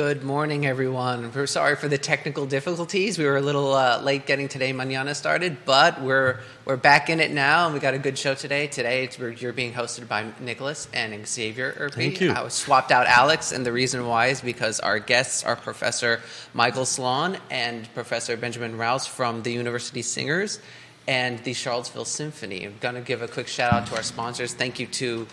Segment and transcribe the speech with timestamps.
[0.00, 1.30] Good morning, everyone.
[1.30, 3.18] We're sorry for the technical difficulties.
[3.18, 7.20] We were a little uh, late getting today Mañana started, but we're we're back in
[7.20, 8.66] it now, and we got a good show today.
[8.66, 11.92] Today, it's, we're, you're being hosted by Nickolas and Xavier Urpí.
[11.92, 12.30] Thank you.
[12.30, 16.22] I was swapped out Alex, and the reason why is because our guests are Professor
[16.54, 20.60] Michael Slon and Professor Benjamin Rous from the University Singers
[21.08, 22.64] and the Charlottesville Symphony.
[22.64, 24.54] I'm going to give a quick shout out to our sponsors.
[24.54, 25.26] Thank you to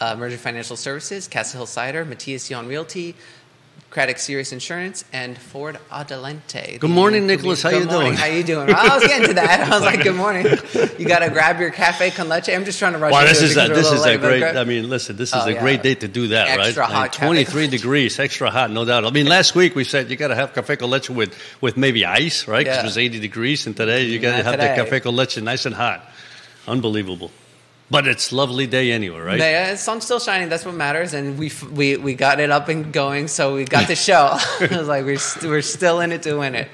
[0.00, 3.14] uh, Emergent Financial Services, Castle Hill Cider, Matthias Yon Realty.
[3.92, 6.78] Craddock Serious Insurance and Forward Adelante.
[6.78, 7.62] Good morning, Nickolas.
[7.62, 8.06] How Good you morning.
[8.12, 8.14] doing?
[8.18, 8.70] How you doing?
[8.74, 9.60] I was getting to that.
[9.60, 10.46] I was like, "Good morning."
[10.98, 12.48] You got to grab your cafe con leche.
[12.48, 13.12] I'm just trying to rush.
[13.12, 14.42] Wow, this is a, this little is a great.
[14.44, 15.60] I mean, listen, this is Oh, a yeah.
[15.60, 16.92] great day to do that, Extra right?
[16.92, 19.04] hot Like 23 degrees, extra hot, no doubt.
[19.04, 21.76] I mean, last week we said you got to have cafe con leche with with
[21.76, 22.64] maybe ice, right?
[22.66, 22.80] 'Cause Yeah.
[22.80, 24.74] it was 80 degrees, and today you mm, got to have today.
[24.76, 26.00] the cafe con leche nice and hot.
[26.66, 27.30] Unbelievable.
[27.92, 29.38] But it's lovely day anyway, right?
[29.38, 30.48] Yeah, the sun's still shining.
[30.48, 31.12] That's what matters.
[31.12, 33.28] And we we we got it up and going.
[33.28, 34.30] So we got the show.
[34.60, 36.68] I was like, we're st- we're still in it to win it.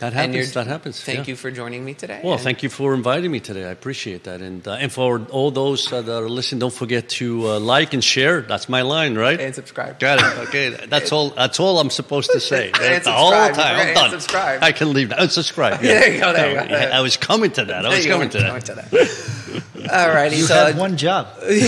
[0.00, 0.52] That happens.
[0.52, 1.02] That happens.
[1.02, 1.32] Thank yeah.
[1.32, 2.20] you for joining me today.
[2.22, 3.64] Well, thank you for inviting me today.
[3.64, 4.40] I appreciate that.
[4.42, 7.94] And uh, and for all those uh, that are listening, don't forget to uh, like
[7.94, 8.42] and share.
[8.42, 9.40] That's my line, right?
[9.40, 9.98] And subscribe.
[9.98, 10.48] Got it.
[10.48, 11.30] Okay, that's all.
[11.30, 12.70] That's all I'm supposed to say.
[12.80, 13.54] And the whole subscribe.
[13.56, 13.74] time.
[13.80, 14.10] I'm And done.
[14.10, 14.62] subscribe.
[14.62, 15.16] I can leave now.
[15.18, 15.82] Unsubscribe.
[15.82, 16.00] Yeah.
[16.00, 16.74] There you go, there you go.
[16.76, 17.84] I was coming to that.
[17.84, 18.38] I was coming go.
[18.38, 19.47] to Coming to that.
[19.92, 20.36] All righty.
[20.36, 21.26] You so had one job.
[21.42, 21.58] Right.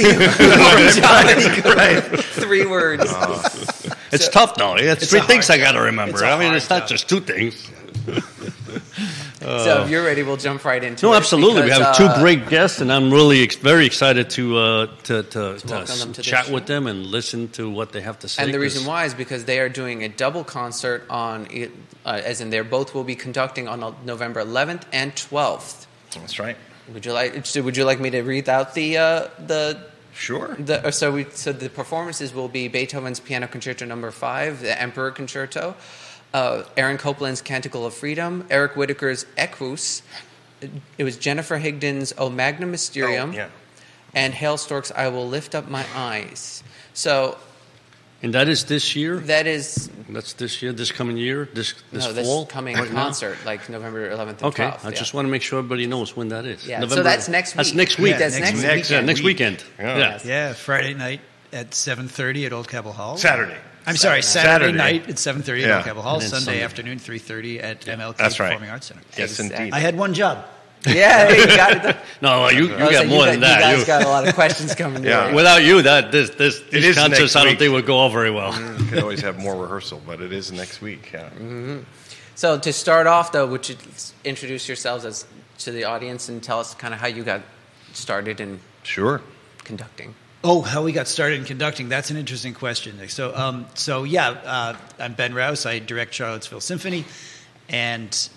[2.00, 3.04] Three words.
[4.12, 4.74] It's tough though.
[4.74, 6.24] It's, It's three things hard I got to remember.
[6.24, 6.88] I mean, it's not job.
[6.88, 7.70] just two things.
[9.40, 11.18] so if you're ready, we'll jump right into No, it.
[11.18, 11.62] absolutely.
[11.62, 15.22] we have uh, two great guests, and I'm really ex- very excited to uh, to,
[15.22, 18.42] to, to welcome to chat with them and listen to what they have to say.
[18.42, 21.46] And the reason why is because they are doing a double concert on,
[22.04, 25.86] uh, as in they're both will be conducting on November 11th and 12th.
[26.16, 26.56] That's right.
[26.92, 27.34] Would you like?
[27.54, 29.78] Would you like me to read out the uh, the
[30.12, 30.56] Sure.
[30.58, 30.86] the?
[30.86, 35.10] uh, So we so the performances will be Beethoven's Piano Concerto Number Five, the Emperor
[35.10, 35.76] Concerto,
[36.34, 40.02] uh, Aaron Copland's Canticle of Freedom, Eric Whitacre's Equus.
[40.98, 43.48] It was Jennifer Higdon's O Magnum Mysterium, Oh, yeah.
[44.14, 46.62] and Hailstork's I Will Lift Up My Eyes.
[46.92, 47.38] So
[48.22, 49.18] and that is this year.
[49.20, 52.46] that is That's this year, this coming year, this this no, this fall.
[52.46, 53.04] coming right now?
[53.04, 54.84] concert, like November 11th and Okay, 12th.
[54.84, 54.94] I yeah.
[54.96, 56.66] just want to make sure everybody knows when that is.
[56.66, 58.12] Yeah, so that's next That's next week.
[58.12, 58.90] Yeah, That's next next, weekend.
[58.90, 59.64] Yeah, next weekend.
[59.78, 59.98] Yeah.
[59.98, 60.18] Yeah.
[60.24, 61.20] Yeah, Friday night
[61.52, 63.16] at 7:30 at Old Cabell Hall.
[63.16, 63.56] Saturday.
[63.86, 64.78] I'm sorry, Saturday, Saturday.
[64.78, 66.20] night at 7:30 at Old Cabell Hall.
[66.20, 66.62] Sunday, Sunday.
[66.62, 68.48] afternoon 3:30 at MLK That's right.
[68.50, 69.00] Performing Arts Center.
[69.16, 69.56] Yes, Exactly.
[69.56, 69.74] indeed.
[69.74, 70.44] I had one job.
[70.86, 71.96] Yeah, you got it.
[72.22, 73.70] No, you, you got like, more you than got- that.
[73.70, 75.02] You guys You- got a lot of questions coming.
[75.04, 75.18] Yeah.
[75.24, 75.34] your way.
[75.36, 78.30] Without you, that this this It these concerts I don't think would go over very
[78.30, 78.52] well.
[78.78, 81.10] You could always have more rehearsal, but it is next week.
[81.12, 81.78] Yeah.
[82.34, 83.76] So to start off, though, would you
[84.24, 85.26] introduce yourselves as
[85.58, 87.42] to the audience and tell us kind of how you got
[87.92, 89.20] started in Sure.
[89.64, 90.14] conducting?
[90.42, 91.88] Oh, how we got started in conducting?
[91.90, 92.98] That's an interesting question.
[93.08, 95.66] So, um, so yeah, uh, I'm Ben Rous.
[95.66, 97.04] I direct Charlottesville Symphony,
[97.68, 98.28] and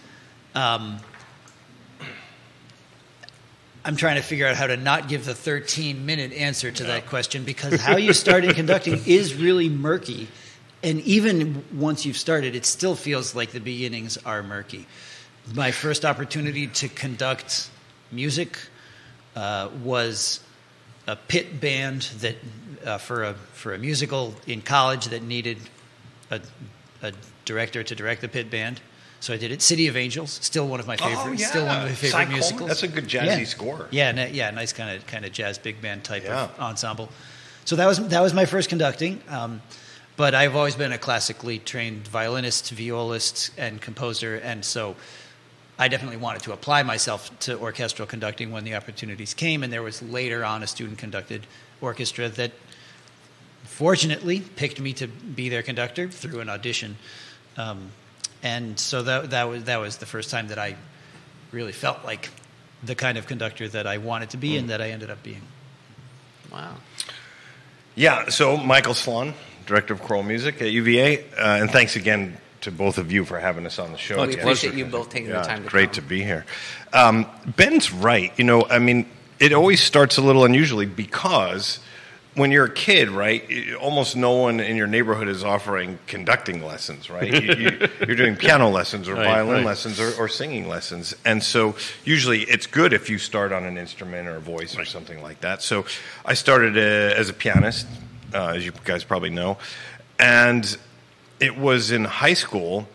[0.54, 1.00] um,
[3.86, 7.08] I'm trying to figure out how to not give the 13 minute answer to that
[7.08, 10.30] question because how you start in conducting is really murky.
[10.82, 14.86] And even once you've started, it still feels like the beginnings are murky.
[15.54, 17.70] My first opportunity to conduct
[18.10, 18.58] music
[19.36, 20.40] uh, was
[21.06, 22.36] a pit band that
[22.86, 25.58] uh, for a for a musical in college that needed
[26.32, 26.40] a,
[27.02, 27.12] a
[27.44, 28.80] director to direct the pit band.
[29.24, 29.62] So I did it.
[29.62, 32.34] City of Angels, still one of my favorite, still one of my favorite Cy Coleman?
[32.34, 32.68] musicals.
[32.68, 33.44] That's a good jazzy yeah.
[33.46, 33.88] score.
[33.90, 36.44] Yeah, ni- yeah, nice kind of kind of jazz big band type Yeah.
[36.44, 37.08] of ensemble.
[37.64, 39.22] So that was that was my first conducting.
[39.30, 39.62] Um,
[40.18, 44.98] but I've always been a classically trained violinist, violist, and composer, and so
[45.80, 49.64] I definitely wanted to apply myself to orchestral conducting when the opportunities came.
[49.64, 51.48] And there was later on a student conducted
[51.80, 52.52] orchestra that
[53.64, 56.98] fortunately picked me to be their conductor through an audition.
[57.56, 57.92] Um,
[58.44, 60.76] and so that, that, was, that was the first time that I
[61.52, 62.30] really felt like
[62.84, 65.42] the kind of conductor that I wanted to be and that I ended up being.
[66.52, 66.76] Wow.
[67.96, 68.30] Yeah.
[68.30, 69.34] So Michael Slon,
[69.66, 73.40] director of choral music at UVA, uh, and thanks again to both of you for
[73.40, 74.18] having us on the show.
[74.18, 74.46] Well, we again.
[74.46, 75.96] appreciate you both taking Yeah, the time to great come.
[75.96, 76.46] to be here.
[76.92, 77.26] Um,
[77.56, 78.32] Ben's right.
[78.38, 79.10] You know, I mean,
[79.40, 81.80] it always starts a little unusually because
[82.36, 83.44] when you're a kid, right,
[83.80, 87.32] almost no one in your neighborhood is offering conducting lessons, right?
[87.32, 89.66] you, you, you're doing piano lessons or Right, violin right.
[89.66, 91.14] lessons or, or singing lessons.
[91.26, 94.86] And so usually it's good if you start on an instrument or a voice or
[94.86, 95.62] something like that.
[95.62, 95.86] So
[96.26, 97.86] I started uh, as a pianist,
[98.34, 99.58] uh, as you guys probably know.
[100.18, 100.76] And
[101.40, 102.88] it was in high school.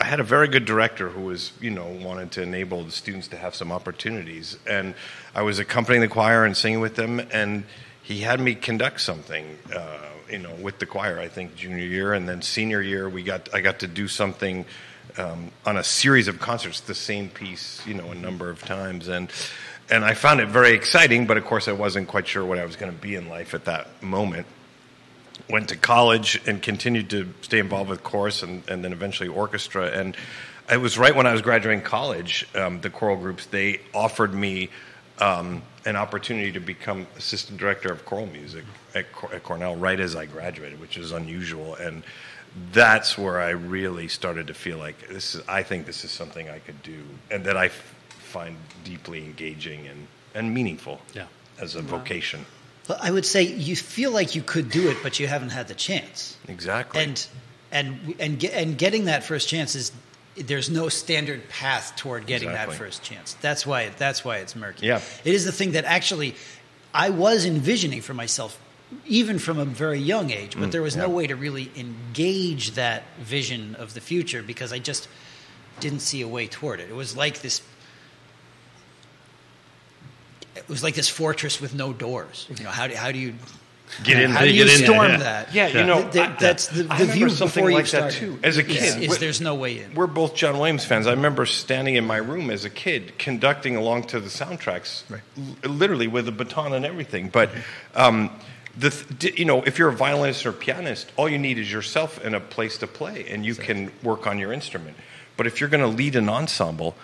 [0.00, 3.28] I had a very good director who was, you know, wanted to enable the students
[3.28, 4.58] to have some opportunities.
[4.66, 4.94] And
[5.34, 7.20] I was accompanying the choir and singing with them.
[7.32, 7.64] And
[8.02, 9.98] he had me conduct something, uh,
[10.30, 11.18] you know, with the choir.
[11.18, 14.64] I think junior year, and then senior year, we got I got to do something
[15.18, 19.08] um, on a series of concerts, the same piece, you know, a number of times,
[19.08, 19.30] and
[19.90, 21.26] and I found it very exciting.
[21.26, 23.54] But of course, I wasn't quite sure what I was going to be in life
[23.54, 24.46] at that moment.
[25.48, 29.86] Went to college and continued to stay involved with chorus and, and then eventually orchestra.
[29.86, 30.16] And
[30.70, 34.70] it was right when I was graduating college, um, the choral groups they offered me
[35.22, 38.64] um, an opportunity to become assistant director of choral music
[38.94, 41.74] at, at Cornell right as I graduated, which is unusual.
[41.76, 42.02] And
[42.72, 45.42] that's where I really started to feel like this is.
[45.48, 49.86] I think this is something I could do, and that I f- find deeply engaging
[49.86, 51.26] and, and meaningful Yeah.
[51.60, 52.44] as a vocation.
[52.88, 55.68] Well, I would say you feel like you could do it, but you haven't had
[55.68, 56.36] the chance.
[56.48, 57.02] Exactly.
[57.02, 57.26] And
[57.70, 59.92] and and ge- and getting that first chance is
[60.36, 62.74] there's no standard path toward getting Exactly.
[62.74, 63.34] that first chance.
[63.40, 64.86] That's why that's why it's murky.
[64.86, 65.00] Yeah.
[65.24, 66.34] It is the thing that actually
[66.94, 68.58] I was envisioning for myself
[69.06, 72.72] even from a very young age, but there was no Mm, way to really engage
[72.72, 75.08] that vision of the future because I just
[75.80, 76.90] didn't see a way toward it.
[76.90, 77.62] It was like this
[80.54, 82.46] it was like this fortress with no doors.
[82.56, 83.34] You know, how do, how do you
[84.04, 85.16] Get in how there, do you get in there, storm yeah.
[85.18, 85.54] that?
[85.54, 87.84] Yeah, you know, Th- th- that's the, I the remember view something before you like
[87.90, 88.18] that, started.
[88.18, 88.38] too.
[88.42, 89.94] As a Is- kid, is there's no way in.
[89.94, 91.06] We're both John Williams fans.
[91.06, 95.70] I remember standing in my room as a kid, conducting along to the soundtracks, l-
[95.70, 97.28] literally with a baton and everything.
[97.28, 97.50] But
[97.94, 98.30] um,
[98.78, 101.70] the th- d- you know, if you're a violinist or pianist, all you need is
[101.70, 104.96] yourself and a place to play, and you can work on your instrument.
[105.36, 106.94] But if you're going to lead an ensemble,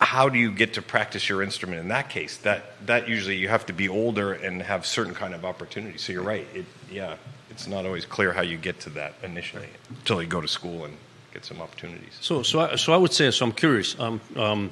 [0.00, 2.36] how do you get to practice your instrument in that case?
[2.38, 6.02] That that usually you have to be older and have certain kind of opportunities.
[6.02, 6.46] So you're right.
[6.54, 7.16] It, yeah,
[7.50, 10.84] it's not always clear how you get to that initially until you go to school
[10.84, 10.96] and
[11.32, 12.18] get some opportunities.
[12.20, 14.70] So, so, I, so I would say, so I'm curious, um, um,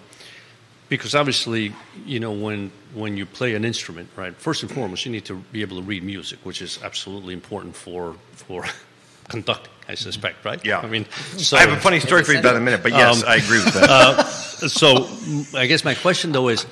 [0.89, 1.75] because obviously,
[2.05, 4.35] you know, when when you play an instrument, right?
[4.37, 7.75] First and foremost, you need to be able to read music, which is absolutely important
[7.75, 8.67] for for
[9.29, 9.73] conducting.
[9.89, 10.65] I suspect, right?
[10.65, 10.81] Yeah.
[10.81, 11.05] I mean,
[11.37, 13.37] so I have a funny story for you about a minute, but yes, Um, I
[13.37, 14.27] agree with that.
[14.71, 16.65] so mm, I guess my question though is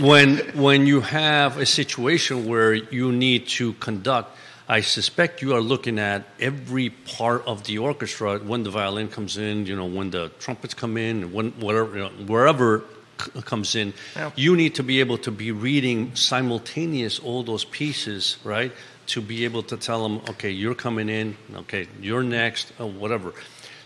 [0.00, 4.36] when when you have a situation where you need to conduct,
[4.68, 9.36] I suspect you are looking at every part of the orchestra when the violin comes
[9.36, 12.82] in, you know, when the trumpets come in, when whatever you know, wherever
[13.18, 14.30] c- comes in, Yeah.
[14.36, 18.72] you need to be able to be reading simultaneous all those pieces, right?
[19.06, 23.34] To be able to tell them, okay, you're coming in, okay, you're next, or whatever.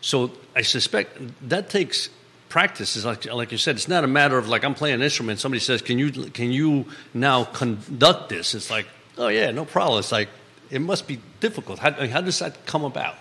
[0.01, 1.19] So I suspect
[1.49, 2.11] that takes
[2.49, 2.97] practice.
[2.97, 5.41] Is like like you said, it's not a matter of like I'm playing an instrument.
[5.41, 6.85] Somebody says, "Can you can you
[7.15, 8.87] now conduct this?" It's like,
[9.19, 9.99] oh yeah, no problem.
[9.99, 10.29] It's like
[10.71, 11.79] it must be difficult.
[11.79, 13.15] How, how does that come about?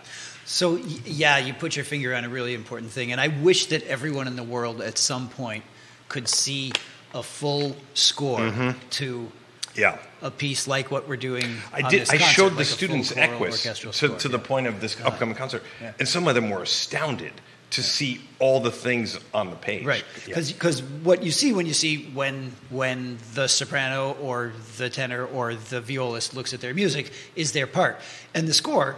[0.45, 0.75] So
[1.05, 4.27] yeah, you put your finger on a really important thing, and I wish that everyone
[4.27, 5.63] in the world at some point
[6.09, 6.71] could see
[7.13, 8.77] a full score Mm-hmm.
[8.89, 9.31] to
[9.75, 9.97] yeah.
[10.21, 11.45] a piece like what we're doing.
[11.73, 12.03] I did.
[12.09, 13.63] I concert, showed the students Equus
[13.99, 14.43] to, to the yeah.
[14.43, 15.93] point of this upcoming concert, Yeah.
[15.99, 17.33] and some of them were astounded
[17.71, 19.85] to see all the things on the page.
[19.85, 20.35] Right, Yeah.
[20.35, 25.55] because what you see when you see when when the soprano or the tenor or
[25.55, 27.99] the violist looks at their music is their part,
[28.33, 28.95] and the score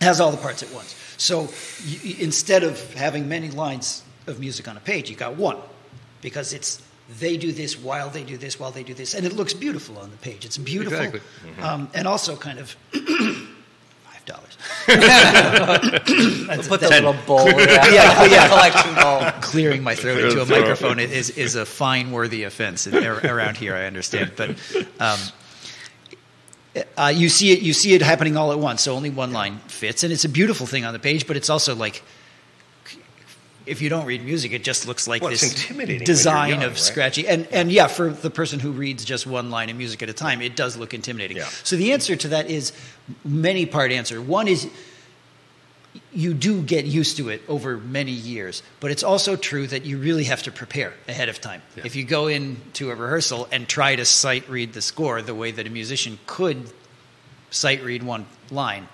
[0.00, 0.94] has all the parts at once.
[1.18, 1.48] So
[1.84, 5.58] you, instead of having many lines of music on a page, you got one,
[6.22, 6.82] because it's
[7.18, 9.98] they do this while they do this while they do this, and it looks beautiful
[9.98, 10.44] on the page.
[10.44, 11.20] It's beautiful, Exactly.
[11.62, 12.76] um, and also kind of.
[12.92, 14.56] Five dollars.
[16.68, 18.48] Put the little bowl, yeah, Yeah, yeah.
[18.54, 19.30] collection bowl.
[19.40, 23.74] clearing my throat into a microphone is, is a fine worthy offense around here.
[23.74, 24.50] I understand, but
[25.00, 25.18] um,
[26.96, 28.82] uh, you see it you see it happening all at once.
[28.82, 31.26] So only one line fits, and it's a beautiful thing on the page.
[31.26, 32.02] But it's also like
[33.66, 36.50] if you don't read music, it just looks like Well, this intimidating when you're design
[36.50, 36.78] young, of right?
[36.78, 37.28] scratchy.
[37.28, 40.12] And and yeah, for the person who reads just one line of music at a
[40.12, 41.36] time, it does look intimidating.
[41.36, 41.44] Yeah.
[41.64, 42.72] So the answer to that is
[43.24, 44.20] many part answer.
[44.20, 44.68] One is
[46.12, 49.98] you do get used to it over many years, but it's also true that you
[49.98, 51.62] really have to prepare ahead of time.
[51.76, 51.82] Yeah.
[51.84, 55.50] If you go into a rehearsal and try to sight read the score the way
[55.50, 56.70] that a musician could
[57.50, 58.88] sight read one line,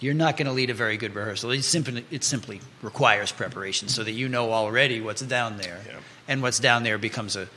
[0.00, 1.50] you're not going to lead a very good rehearsal.
[1.50, 5.96] It simply, it simply requires preparation so that you know already what's down there, Yeah.
[6.28, 7.48] and what's down there becomes a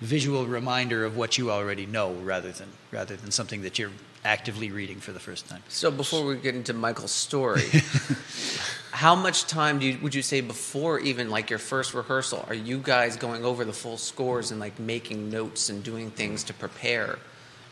[0.00, 3.90] visual reminder of what you already know, rather than rather than something that you're
[4.24, 5.62] actively reading for the first time.
[5.68, 7.62] So before we get into Michael's story,
[8.92, 12.54] how much time do you, would you say before even like your first rehearsal are
[12.54, 16.54] you guys going over the full scores and like making notes and doing things to
[16.54, 17.18] prepare?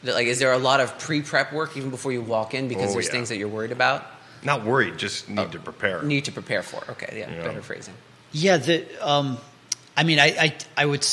[0.02, 2.92] Like, is there a lot of pre-prep work even before you walk in because Oh,
[2.94, 3.12] there's yeah.
[3.12, 4.04] things that you're worried about?
[4.44, 6.02] Not worried, just need to prepare.
[6.02, 6.82] Need to prepare for.
[6.92, 7.42] Okay, yeah, Yeah.
[7.42, 7.94] better phrasing.
[8.32, 9.38] Yeah, the um,
[9.96, 11.06] I mean, I, I I would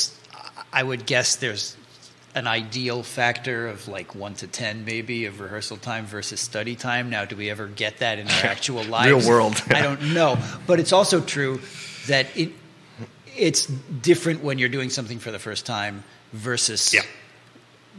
[0.72, 1.76] I would guess there's
[2.34, 7.08] an ideal factor of like one to ten, maybe of rehearsal time versus study time.
[7.08, 9.26] Now, do we ever get that in our actual lives?
[9.26, 9.62] world.
[9.70, 11.60] I don't know, but it's also true
[12.08, 12.50] that it
[13.36, 17.02] it's different when you're doing something for the first time versus Yeah.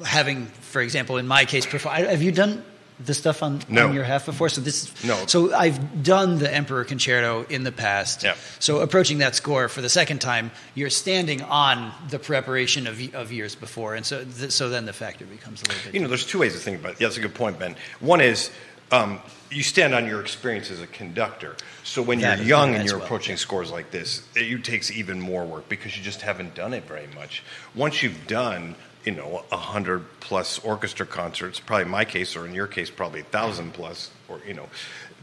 [0.05, 1.95] having, for example, in my case, perform.
[1.95, 2.63] Have you done
[2.99, 3.87] the stuff on, No.
[3.87, 4.47] on your half before?
[4.49, 5.25] So this, is- No.
[5.27, 8.23] So I've done the Emperor Concerto in the past.
[8.23, 8.35] Yeah.
[8.59, 13.31] So approaching that score for the second time, you're standing on the preparation of of
[13.31, 15.93] years before, and so th- so then the factor becomes a little bit.
[15.93, 17.01] You know, there's two ways to think about it.
[17.01, 17.75] Yeah, that's a good point, Ben.
[17.99, 18.49] One is
[18.91, 19.19] um,
[19.51, 21.55] you stand on your experience as a conductor.
[21.83, 25.19] So when That you're young and you're well, approaching scores like this, it takes even
[25.19, 27.43] more work because you just haven't done it very much.
[27.73, 28.75] Once you've done,
[29.05, 33.21] you know, a hundred plus orchestra concerts, probably my case, or in your case, probably
[33.21, 34.67] a thousand plus, or you know,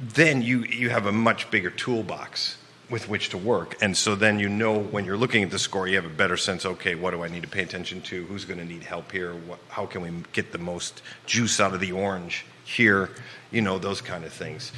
[0.01, 2.59] then you you have a much bigger toolbox
[2.93, 3.77] with which to work.
[3.81, 6.37] And so then you know when you're looking at the score, you have a better
[6.37, 8.27] sense, okay, what do I need to pay attention to?
[8.27, 9.33] Who's going to need help here?
[9.33, 13.09] What, how can we get the most juice out of the orange here?
[13.51, 14.73] You know, those kind of things.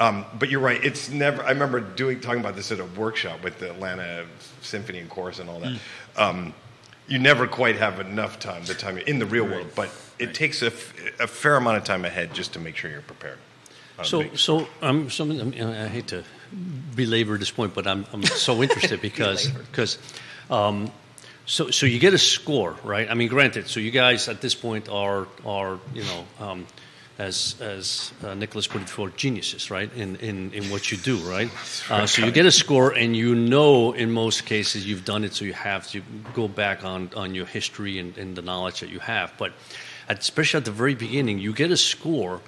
[0.00, 0.82] Um, but you're right.
[0.82, 4.26] It's never, I remember doing, talking about this at a workshop with the Atlanta
[4.62, 5.78] Symphony and Chorus and all that.
[6.16, 6.54] Um,
[7.10, 10.62] you never quite have enough time, the time in the real world, but it takes
[10.62, 13.36] a, f- a fair amount of time ahead just to make sure you're prepared.
[14.02, 15.30] So, big- so I'm some.
[15.32, 16.24] I, mean, I hate to
[16.94, 19.98] belabor this point, but I'm, I'm so interested because because
[20.48, 20.90] um,
[21.44, 23.10] so so you get a score, right?
[23.10, 26.24] I mean, granted, so you guys at this point are are you know.
[26.38, 26.66] Um,
[27.20, 29.92] as as uh, Nickolas put it before, geniuses, right?
[29.94, 31.50] In in, in what you do, right?
[31.90, 35.34] Uh, so you get a score, and you know in most cases you've done it,
[35.34, 36.00] so you have to
[36.34, 39.32] go back on on your history and, and the knowledge that you have.
[39.38, 39.52] But
[40.08, 42.40] at, especially at the very beginning, you get a score,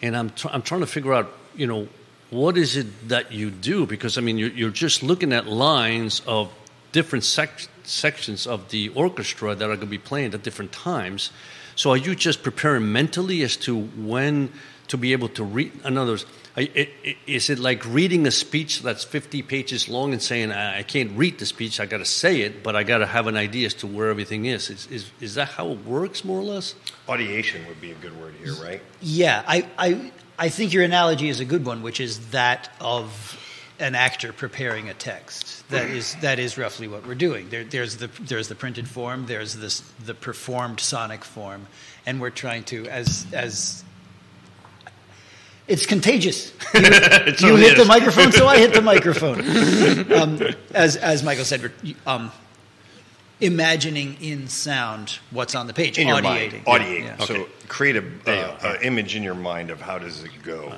[0.00, 1.88] and I'm tr- I'm trying to figure out, you know,
[2.30, 3.86] what is it that you do?
[3.86, 6.50] Because I mean, you're, you're just looking at lines of
[6.92, 11.30] different sec- sections of the orchestra that are going to be playing at different times.
[11.76, 14.50] So are you just preparing mentally as to when
[14.88, 15.72] to be able to read?
[15.84, 19.88] In other words, I- i- i- is it like reading a speech that's 50 pages
[19.88, 22.74] long and saying, I I can't read the speech, I got to say it, but
[22.74, 24.70] I got to have an idea as to where everything is?
[24.70, 25.10] Is, is?
[25.20, 26.74] is that how it works, more or less?
[27.08, 28.80] Audiation would be a good word here, right?
[29.02, 33.10] Yeah, I, I, I think your analogy is a good one, which is that of
[33.78, 35.68] an actor preparing a text.
[35.70, 37.48] That is that is roughly what we're doing.
[37.48, 39.26] There, there's the there's the printed form.
[39.26, 41.66] There's this the performed sonic form,
[42.06, 43.84] and we're trying to as as.
[45.68, 46.52] It's contagious.
[46.76, 49.40] You, you hit the microphone, so I hit the microphone.
[50.12, 51.72] um, as as Michael said,
[52.06, 52.30] um,
[53.40, 56.62] imagining in sound what's on the page, in your audiating.
[56.66, 56.82] mind.
[56.82, 57.02] Audiate.
[57.04, 57.24] Yeah.
[57.24, 57.46] So Okay.
[57.68, 58.82] create an uh, are.
[58.82, 60.72] image in your mind of how does it go.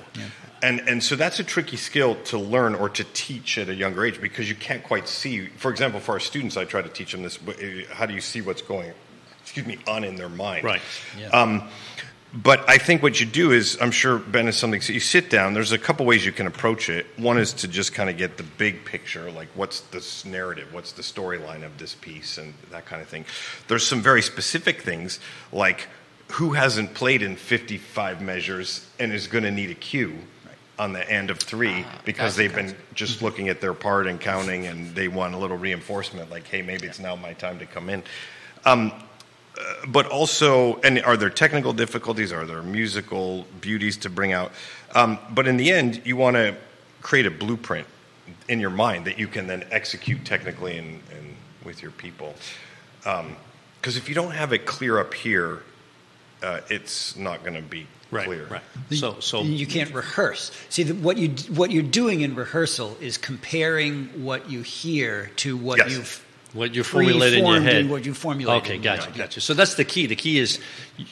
[0.60, 4.04] And and so that's a tricky skill to learn or to teach at a younger
[4.04, 5.46] age because you can't quite see.
[5.56, 7.38] For example, for our students, I try to teach them this.
[7.46, 8.92] uh, How do you see what's going?
[9.42, 10.64] Excuse me, on in their mind.
[10.64, 10.80] Right.
[11.16, 11.28] Yeah.
[11.28, 11.62] Um,
[12.32, 14.82] but I think what you do is, I'm sure Ben is something.
[14.82, 15.54] So you sit down.
[15.54, 17.06] There's a couple ways you can approach it.
[17.16, 20.92] One is to just kind of get the big picture, like what's this narrative, what's
[20.92, 23.24] the storyline of this piece, and that kind of thing.
[23.66, 25.20] There's some very specific things,
[25.52, 25.88] like
[26.32, 30.18] who hasn't played in 55 measures and is going to need a cue
[30.78, 34.66] on the end of three because they've been just looking at their part and counting,
[34.66, 37.88] and they want a little reinforcement, like, hey, maybe it's now my time to come
[37.88, 38.02] in.
[38.66, 38.92] Um,
[39.88, 42.32] but also, and are there technical difficulties?
[42.32, 44.52] Are there musical beauties to bring out?
[44.94, 46.56] Um, but in the end, you want to
[47.02, 47.86] create a blueprint
[48.48, 52.34] in your mind that you can then execute technically and, and with your people.
[53.02, 55.62] Because if you don't have it clear up here,
[56.42, 58.46] uh, it's not going to be clear.
[58.46, 58.62] Right.
[58.90, 60.50] So so you can't rehearse.
[60.68, 65.56] See, the, what you what you're doing in rehearsal is comparing what you hear to
[65.56, 65.92] what Yes.
[65.92, 66.24] you've
[66.54, 67.76] What you formulate in your head.
[67.76, 68.62] and what you formulate.
[68.62, 69.40] Okay, gotcha, gotcha.
[69.40, 70.06] So that's the key.
[70.06, 70.58] The key is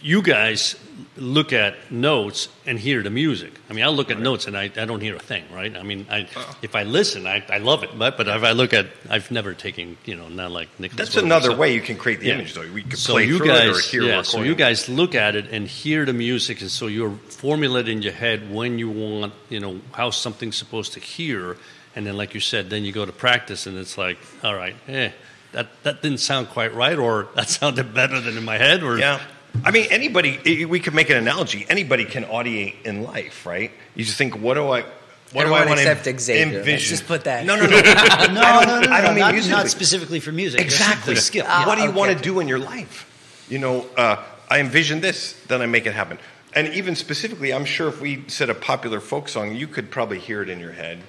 [0.03, 0.77] you guys
[1.19, 3.53] look at notes and hear the music.
[3.69, 5.75] I mean, I look at notes and I, I don't hear a thing, right?
[5.77, 6.27] I mean, I,
[6.63, 7.91] if I listen, I, I love it.
[7.99, 10.97] But, but if I look at, I've never taken, you know, not like Nickolas.
[10.97, 12.35] That's Wilbur, another so- way you can create the Yeah.
[12.35, 12.71] image, though.
[12.73, 14.51] We could so play you through guys, it or hear yeah, a so recording.
[14.51, 18.13] you guys look at it and hear the music, and so you're formulating in your
[18.15, 21.57] head when you want, you know, how something's supposed to hear,
[21.97, 24.77] and then, like you said, then you go to practice, and it's like, all right,
[24.87, 25.11] eh,
[25.53, 28.99] that that didn't sound quite right, or that sounded better than in my head, or
[28.99, 29.21] Yeah.
[29.65, 31.65] I mean, anybody, we could make an analogy.
[31.71, 33.71] Anybody can audiate in life, right?
[33.95, 34.85] You just think, what do I.
[35.33, 36.63] What do I Everyone want to except Xavier.
[36.63, 37.45] Let's just put that.
[37.47, 37.81] No, no, no.
[37.81, 40.61] No, no, no, no, I don't mean not, not specifically for music.
[40.61, 41.15] Exactly.
[41.15, 41.47] the skill.
[41.47, 41.99] What do you okay.
[41.99, 43.11] want to do in your life?
[43.49, 46.19] You know, uh, I envision this, then I make it happen.
[46.55, 50.19] And even specifically, I'm sure if we said a popular folk song, you could probably
[50.19, 51.03] hear it in your head.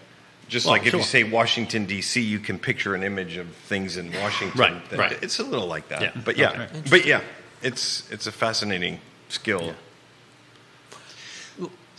[0.47, 3.97] Just Well, like if you say Washington D.C., you can picture an image of things
[3.97, 4.59] in Washington.
[4.59, 5.17] Right, that- right.
[5.21, 6.01] It's a little like that.
[6.01, 6.67] Yeah, But yeah, okay.
[6.89, 7.21] but yeah.
[7.61, 8.99] it's it's a fascinating
[9.29, 9.73] skill.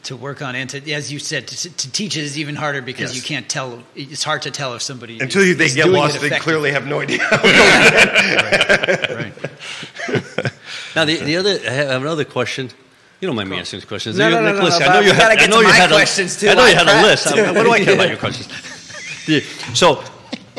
[0.05, 2.81] to work on and to, as you said, to, to teach it is even harder
[2.81, 3.17] because Yes.
[3.17, 3.83] you can't tell.
[3.95, 6.71] It's hard to tell if somebody Until is, they is get doing lost, they clearly
[6.71, 7.19] have no idea.
[7.29, 9.33] right.
[10.97, 12.71] Now the, the other, I have another question.
[13.21, 14.17] You don't mind me asking these questions.
[14.17, 14.79] No, you, no, no, no, Nickolas?
[14.81, 16.49] no, I know you had, I know you had questions, a, too.
[16.51, 17.27] I know you had a list.
[17.27, 18.49] I- what do I care about your questions?
[19.75, 19.97] So,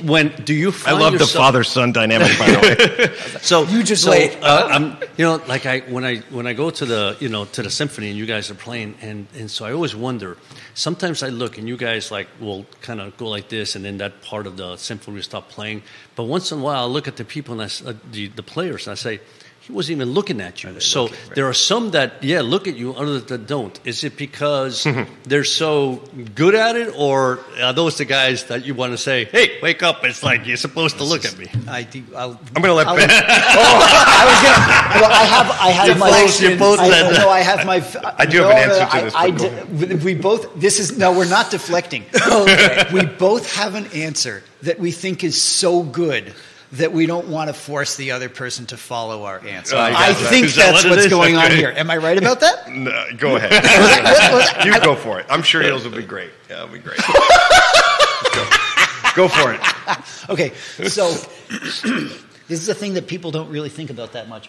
[0.04, 3.40] when do you I find love the father son dynamic, by the way.
[3.42, 4.38] So You just so, wait.
[4.44, 4.86] Uh, I'm,
[5.18, 7.70] you know, like I when I when I go to the you know to the
[7.72, 10.38] symphony and you guys are playing, and and so I always wonder.
[10.76, 13.98] Sometimes I look and you guys like will kind of go like this, and then
[13.98, 15.82] that part of the symphony will stop playing.
[16.16, 18.28] But once in a while, I look at the people and I, s- uh, the
[18.28, 19.20] the players, and I say.
[19.62, 20.80] He wasn't even looking at you.
[20.80, 23.80] So there are some that, yeah, look at you, others that don't.
[23.86, 25.12] Is it because mm-hmm.
[25.24, 26.02] they're so
[26.34, 29.84] good at it, or are those the guys that you want to say, "Hey, wake
[29.84, 30.04] up"?
[30.06, 31.48] It's like you're supposed to look at me.
[31.68, 32.04] I do.
[32.16, 33.10] I'll, I'm going to let I'll Ben.
[33.12, 33.80] Oh,
[34.12, 35.02] I was gonna.
[35.02, 35.52] Well, I have.
[35.52, 36.10] I have You my.
[36.10, 38.14] both- you both I, said no, I have my.
[38.18, 40.56] I do have an answer to this, I, but we both.
[40.56, 41.12] This is no.
[41.16, 42.06] We're not deflecting.
[42.94, 46.34] we both have an answer that we think is so good.
[46.74, 49.76] That we don't want to force the other person to follow our answer.
[49.76, 50.30] Oh, I I that.
[50.30, 51.74] think Is that that's what what's going on here.
[51.76, 52.70] Am I right about that?
[52.70, 53.52] No, go ahead.
[54.66, 55.26] you go for it.
[55.30, 56.30] I'm sure yours will be great.
[56.48, 57.00] Yeah, it'll be great.
[58.34, 58.50] go.
[59.16, 59.60] go for it.
[60.30, 60.54] Okay,
[60.88, 61.10] so
[61.50, 64.48] this is a thing that people don't really think about that much,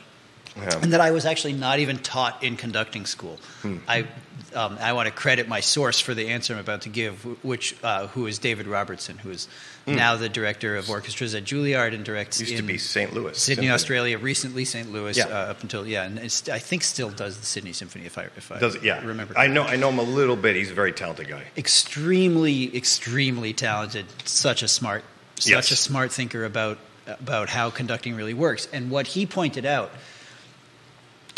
[0.57, 0.79] Yeah.
[0.83, 3.39] and that I was actually not even taught in conducting school.
[3.87, 4.07] I
[4.55, 7.77] um, I want to credit my source for the answer I'm about to give, which
[7.85, 9.47] uh, who is David Robertson, who is
[9.87, 13.13] now the director of orchestras at Juilliard and directs Used to be St.
[13.13, 13.39] Louis.
[13.39, 13.71] Sydney, Symphony.
[13.71, 14.19] Australia.
[14.19, 14.91] Recently, St.
[14.91, 15.17] Louis.
[15.17, 15.27] Yeah.
[15.27, 18.25] Uh, up until yeah, and it's, I think still does the Sydney Symphony if I
[18.37, 18.83] if I Does?
[18.83, 19.05] Yeah.
[19.05, 19.39] remember.
[19.39, 19.63] I know.
[19.63, 20.57] I know him a little bit.
[20.57, 21.45] He's a very talented guy.
[21.57, 24.07] extremely, extremely talented.
[24.25, 25.05] Such a smart,
[25.37, 25.71] such Yes.
[25.71, 28.69] a smart thinker about about how conducting really works.
[28.73, 29.91] And what he pointed out,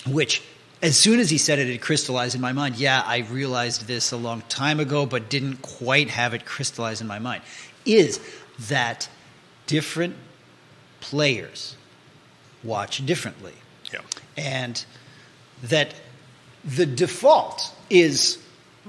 [0.06, 0.42] which
[0.82, 2.76] as soon as he said it, it crystallized in my mind.
[2.76, 7.06] Yeah, I realized this a long time ago, but didn't quite have it crystallized in
[7.06, 7.42] my mind.
[7.86, 8.20] Is
[8.68, 9.08] that
[9.66, 10.16] different
[11.00, 11.76] players
[12.64, 13.54] watch differently
[13.92, 14.00] Yeah.
[14.36, 14.84] and
[15.62, 15.94] that
[16.64, 18.38] the default is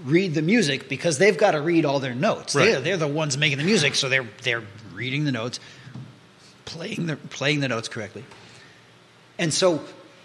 [0.04, 2.56] read the music because they've got to read all their notes.
[2.56, 2.66] Right.
[2.66, 5.60] They're, they're the ones making the music, so they're they're reading the notes,
[6.66, 8.24] playing the playing the notes correctly.
[9.38, 9.84] And so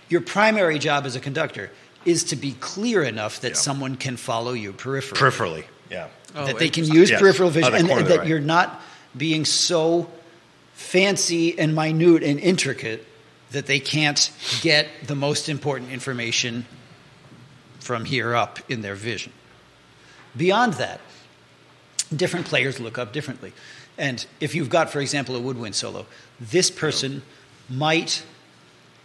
[0.09, 1.71] your primary job as a conductor
[2.05, 3.55] is to be clear enough that Yeah.
[3.57, 5.64] someone can follow you peripherally Peripherally.
[5.90, 6.09] Yeah.
[6.35, 8.25] Oh, that they can use Yes, peripheral vision the and, and that eye.
[8.25, 8.83] you're not
[9.16, 10.11] being so
[10.75, 13.07] fancy and minute and intricate
[13.51, 16.66] that they can't get the most important information
[17.81, 19.33] from here up in their vision.
[20.37, 21.01] Beyond that,
[22.14, 23.53] different players look up differently.
[23.97, 26.07] And if you've got, for example, a woodwind solo,
[26.38, 27.23] this person
[27.68, 28.23] might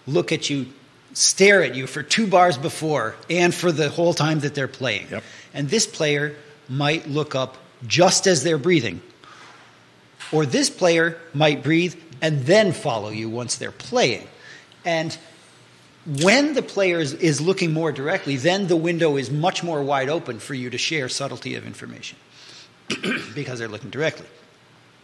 [0.05, 0.67] look at you,
[1.13, 5.07] stare at you for two bars before and for the whole time that they're playing.
[5.11, 5.23] Yep.
[5.53, 6.35] And this player
[6.67, 9.01] might look up just as they're breathing.
[10.31, 14.27] Or this player might breathe and then follow you once they're playing.
[14.85, 15.17] And
[16.21, 20.09] when the player is, is looking more directly, then the window is much more wide
[20.09, 22.17] open for you to share subtlety of information
[23.35, 24.25] because they're looking directly.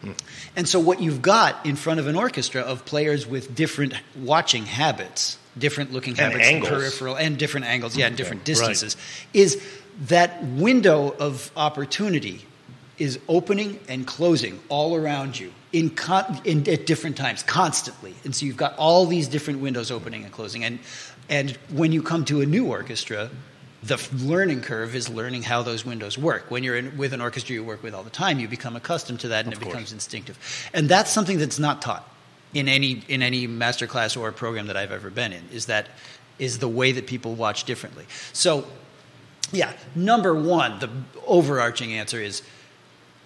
[0.02, 0.12] Hmm.
[0.56, 4.64] And so, what you've got in front of an orchestra of players with different watching
[4.64, 6.70] habits, different looking And habits, angles.
[6.70, 8.96] peripheral, and different angles, yeah, and different distances,
[9.32, 9.62] is
[10.06, 12.44] that window of opportunity
[12.98, 18.14] is opening and closing all around you in, con- in at different times, constantly.
[18.24, 20.64] And so you've got all these different windows opening and closing.
[20.64, 20.78] And
[21.28, 23.30] and when you come to a new orchestra,
[23.84, 26.50] the f- learning curve is learning how those windows work.
[26.50, 29.20] When you're in, with an orchestra you work with all the time, you become accustomed
[29.20, 30.36] to that, and it becomes instinctive.
[30.74, 32.06] And that's something that's not taught
[32.54, 35.44] in any in any master class or program that I've ever been in.
[35.52, 35.88] Is that
[36.38, 38.06] is the way that people watch differently.
[38.32, 38.66] So,
[39.52, 40.88] yeah, number one, the
[41.26, 42.42] overarching answer is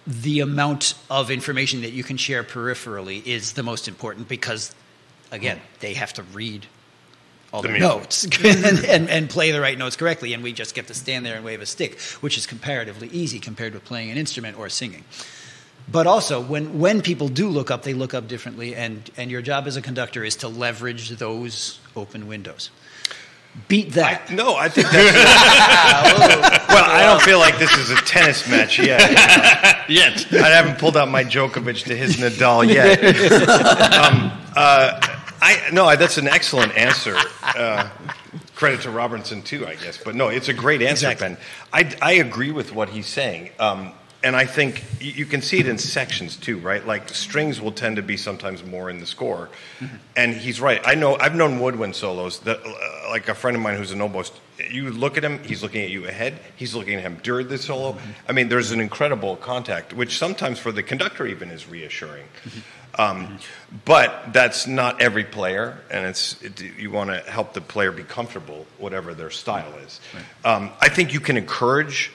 [0.05, 4.75] the amount of information that you can share peripherally is the most important because,
[5.31, 6.67] again, they have to read
[7.51, 10.75] all The the notes and, and, and play the right notes correctly, and we just
[10.75, 14.11] get to stand there and wave a stick, which is comparatively easy compared with playing
[14.11, 15.05] an instrument or singing.
[15.87, 19.41] But also, when, when people do look up, they look up differently, and, and your
[19.41, 22.71] job as a conductor is to leverage those open windows.
[23.67, 24.31] Beat that.
[24.31, 25.15] No, I think that's.
[26.69, 28.99] well, I don't feel like this is a tennis match yet.
[29.89, 30.33] Yet.
[30.33, 32.99] I haven't pulled out my Djokovic to his Nadal yet.
[33.93, 34.99] um, uh,
[35.41, 37.15] I no, that's an excellent answer.
[37.43, 37.89] Uh,
[38.55, 39.99] credit to Robertson too, I guess.
[40.03, 41.29] But no, it's a great answer, Exactly.
[41.29, 41.37] Ben.
[41.71, 43.51] I, I agree with what he's saying.
[43.59, 43.93] Um,
[44.25, 46.85] and I think you, can see it in sections too, right?
[46.85, 49.49] Like strings will tend to be sometimes more in the score,
[50.15, 50.81] and he's right.
[50.83, 53.99] I know I've known woodwind solos that, uh, like a friend of mine who's an
[53.99, 54.31] oboist.
[54.71, 56.39] You look at him; he's looking at you ahead.
[56.55, 57.99] He's looking at him during the solo.
[58.27, 62.25] I mean, there's an incredible contact, which sometimes for the conductor even is reassuring.
[62.97, 63.37] Um,
[63.83, 68.03] but that's not every player, and it's it, you want to help the player be
[68.03, 69.99] comfortable, whatever their style is.
[70.43, 72.11] Um, I think you can encourage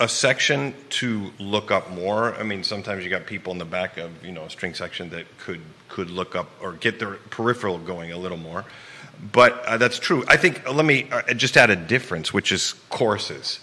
[0.00, 2.34] a section to look up more.
[2.34, 5.10] I mean, sometimes you got people in the back of you know a string section
[5.10, 8.64] that could could look up or get their peripheral going a little more.
[9.32, 10.24] But uh, that's true.
[10.26, 13.60] I think let me uh, just add a difference, which is courses.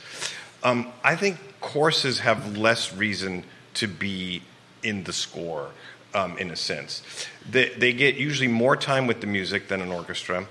[0.63, 3.43] Um, I think courses have less reason
[3.75, 4.43] to be
[4.83, 5.71] in the score,
[6.13, 7.01] um, in a sense.
[7.49, 10.47] They, they get usually more time with the music than an orchestra,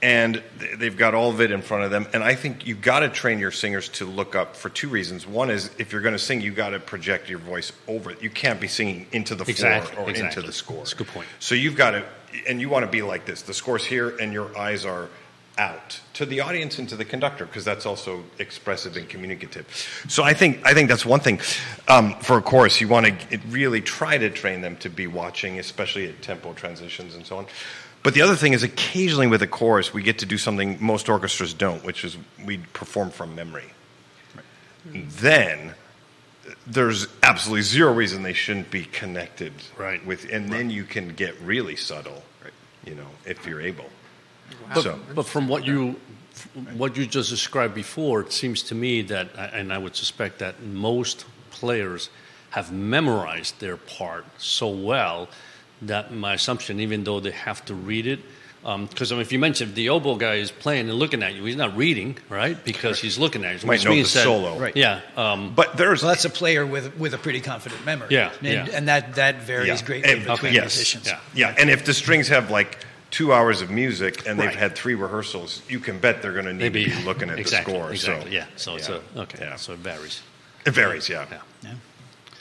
[0.00, 0.42] and
[0.76, 2.06] they've got all of it in front of them.
[2.12, 5.26] And I think you've got to train your singers to look up for two reasons.
[5.26, 8.22] One is if you're going to sing, you've got to project your voice over it.
[8.22, 10.40] You can't be singing into the Exactly, floor or exactly.
[10.40, 10.78] into the score.
[10.78, 11.26] That's a good point.
[11.40, 12.04] So you've got to,
[12.48, 13.42] and you want to be like this.
[13.42, 15.08] The score's here, and your eyes are
[15.56, 19.66] out to the audience and to the conductor because that's also expressive and communicative.
[20.08, 21.40] So I think I think that's one thing
[21.88, 22.80] um, for a chorus.
[22.80, 27.16] You want to really try to train them to be watching, especially at tempo transitions
[27.16, 27.46] and so on.
[28.02, 31.08] But the other thing is, occasionally with a chorus, we get to do something most
[31.08, 33.64] orchestras don't, which is we perform from memory.
[34.86, 35.74] Then
[36.66, 40.04] there's absolutely zero reason they shouldn't be connected Right.
[40.06, 42.22] with, and then you can get really subtle,
[42.86, 43.90] you know, if you're able.
[44.72, 46.00] But, So- but from what you
[46.74, 50.62] what you just described before, it seems to me that, and I would suspect that
[50.62, 52.10] most players
[52.50, 55.28] have memorized their part so well
[55.82, 58.20] that my assumption, even though they have to read it,
[58.62, 61.44] because I mean, if you mentioned the oboe guy is playing and looking at you,
[61.44, 62.62] he's not reading, right?
[62.64, 63.66] Because he's looking at you.
[63.66, 64.58] Might Which know the that- solo.
[64.58, 64.76] Right.
[64.76, 65.00] Yeah.
[65.16, 68.08] Um, But there's So that's a player with with a pretty confident memory.
[68.10, 68.76] Yeah, and, yeah.
[68.76, 69.86] and that that varies Yeah.
[69.86, 70.64] greatly And- between yes.
[70.64, 71.06] musicians.
[71.06, 71.20] Yeah.
[71.34, 72.78] Yeah, and if the strings have like
[73.10, 76.52] two hours of music and they've had three rehearsals, you can bet they're going to
[76.52, 77.90] need maybe to be looking at exactly, the score.
[77.92, 78.30] Exactly.
[78.32, 78.44] So yeah.
[78.56, 78.98] So it's yeah.
[79.16, 79.38] a okay.
[79.46, 79.56] Yeah.
[79.56, 80.20] So it varies.
[80.66, 81.08] it varies.
[81.08, 81.24] Yeah.
[81.62, 81.70] Yeah.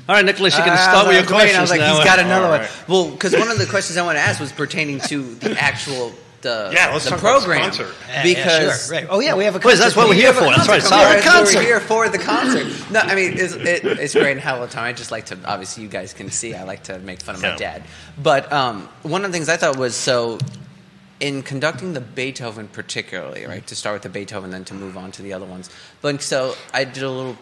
[0.10, 1.58] All right, Nickolas, you can Ah, start with your question.
[1.58, 1.96] I was like, now.
[1.96, 2.68] he's got another All one.
[2.88, 6.14] Well, because one of the questions I want to ask was pertaining to the actual
[6.42, 7.94] the Yeah, let's the talk about this program concert.
[8.08, 9.08] Yeah, yeah, because sure, right.
[9.10, 9.84] Oh yeah, we have a Well, concert.
[9.84, 10.44] that's what we're here for.
[10.46, 10.82] That's right.
[10.84, 11.16] Sorry.
[11.16, 11.56] We're concert.
[11.58, 12.68] We're here for the concert.
[12.92, 14.86] No, I mean it's, it, it's great and have a time.
[14.86, 17.42] I just like to obviously you guys can see I like to make fun of
[17.42, 17.84] my dad.
[18.22, 20.38] But um, one of the things I thought was so
[21.20, 23.66] in conducting the Beethoven particularly, right?
[23.68, 25.72] To start with the Beethoven, then to move on to the other ones.
[26.02, 27.36] But so I did a little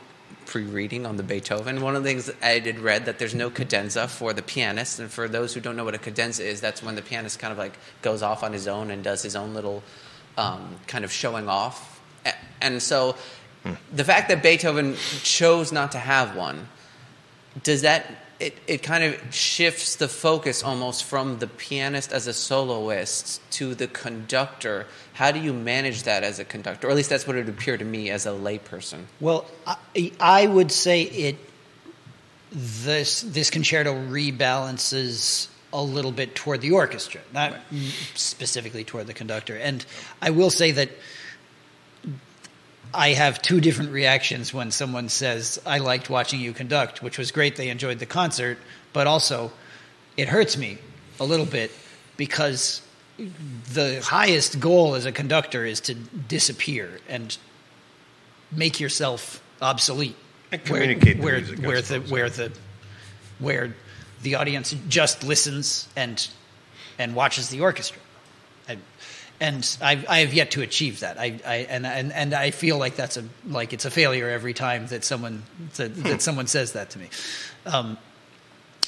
[0.46, 1.82] pre-reading on the Beethoven.
[1.82, 5.12] One of the things I did read that there's no cadenza for the pianist, and
[5.12, 7.58] for those who don't know what a cadenza is, that's when the pianist kind of
[7.58, 9.84] like goes off on his own and does his own little
[10.38, 12.02] um, kind of showing off.
[12.62, 13.16] And so,
[13.92, 16.68] the fact that Beethoven chose not to have one
[17.64, 22.34] does that it, it kind of shifts the focus almost from the pianist as a
[22.34, 27.10] soloist to the conductor how do you manage that as a conductor or at least
[27.10, 31.04] that's what it would appear to me as a layperson Well, I, I would say
[31.04, 31.38] it.
[32.52, 37.54] This this concerto rebalances a little bit toward the orchestra, not
[38.14, 39.58] specifically toward the conductor.
[39.58, 39.86] And
[40.22, 40.90] I will say that
[42.96, 47.32] I have two different reactions when someone says, "I liked watching you conduct," which was
[47.32, 47.56] great.
[47.56, 48.58] They enjoyed the concert,
[48.94, 49.52] but also
[50.18, 50.78] it hurts me
[51.20, 51.72] a little bit
[52.18, 52.82] because
[53.18, 57.38] the highest goal as a conductor is to disappear and
[58.52, 60.16] make yourself obsolete
[60.52, 62.52] And communicate the where where, the where the
[63.40, 63.76] where
[64.22, 66.28] the audience just listens and
[66.98, 68.02] and watches the orchestra
[68.68, 68.78] I,
[69.40, 71.20] and I, I have yet to achieve that.
[71.20, 74.54] I, I and, and and I feel like that's a like it's a failure every
[74.54, 75.44] time that someone
[75.76, 77.10] that, that someone says that to me.
[77.66, 77.98] Um,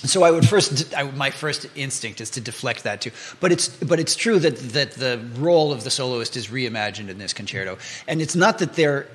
[0.03, 3.11] so I would first, I, my first instinct is to deflect that too.
[3.39, 7.17] But it's, but it's true that that the role of the soloist is reimagined in
[7.17, 9.07] this concerto, and it's not that they're.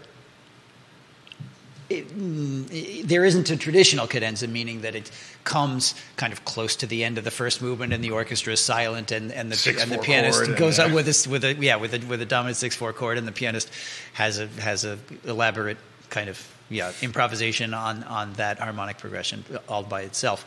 [1.92, 5.11] It, mm, there isn't a traditional cadenza, meaning that it
[5.44, 8.61] comes kind of close to the end of the first movement, and the orchestra is
[8.61, 11.76] silent, and, and the Six, and the pianist goes up with this with a yeah
[11.76, 13.70] with a with a dominant six four chord, and the pianist
[14.14, 15.78] has a has a elaborate
[16.11, 16.38] kind of
[16.70, 20.44] yeah improvisation on on that harmonic progression all by itself.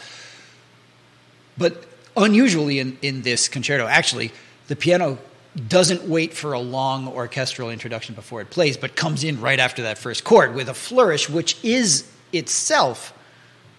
[1.57, 1.85] But
[2.17, 4.31] unusually in, in this concerto, actually,
[4.67, 5.17] the piano
[5.55, 9.83] doesn't wait for a long orchestral introduction before it plays, but comes in right after
[9.83, 13.13] that first chord with a flourish, which is itself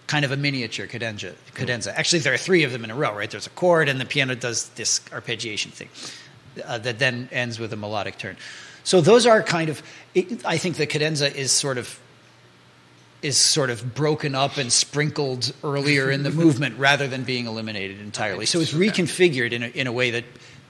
[0.07, 1.35] kind of a miniature cadenza.
[1.53, 1.97] cadenza.
[1.97, 3.29] Actually, there are three of them in a row, right?
[3.29, 5.89] There's a chord, and the piano does this arpeggiation thing
[6.65, 8.37] uh, that then ends with a melodic turn.
[8.83, 9.83] So those are kind of,
[10.15, 11.99] it, I think the cadenza is sort of
[13.21, 17.99] is sort of broken up and sprinkled earlier in the movement rather than being eliminated
[17.99, 18.45] entirely.
[18.45, 20.23] So it's reconfigured in a, in a way that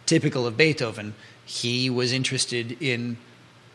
[0.07, 1.13] typical of Beethoven.
[1.45, 3.17] He was interested in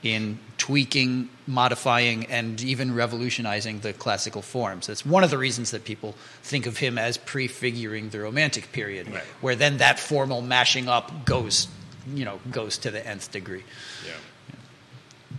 [0.03, 4.88] in tweaking, modifying, and even revolutionizing the classical forms.
[4.88, 9.07] That's one of the reasons that people think of him as prefiguring the Romantic period,
[9.14, 9.23] Right.
[9.40, 11.68] where then that formal mashing up goes,
[12.12, 13.62] you know, goes to the nth degree.
[14.05, 14.14] Yeah.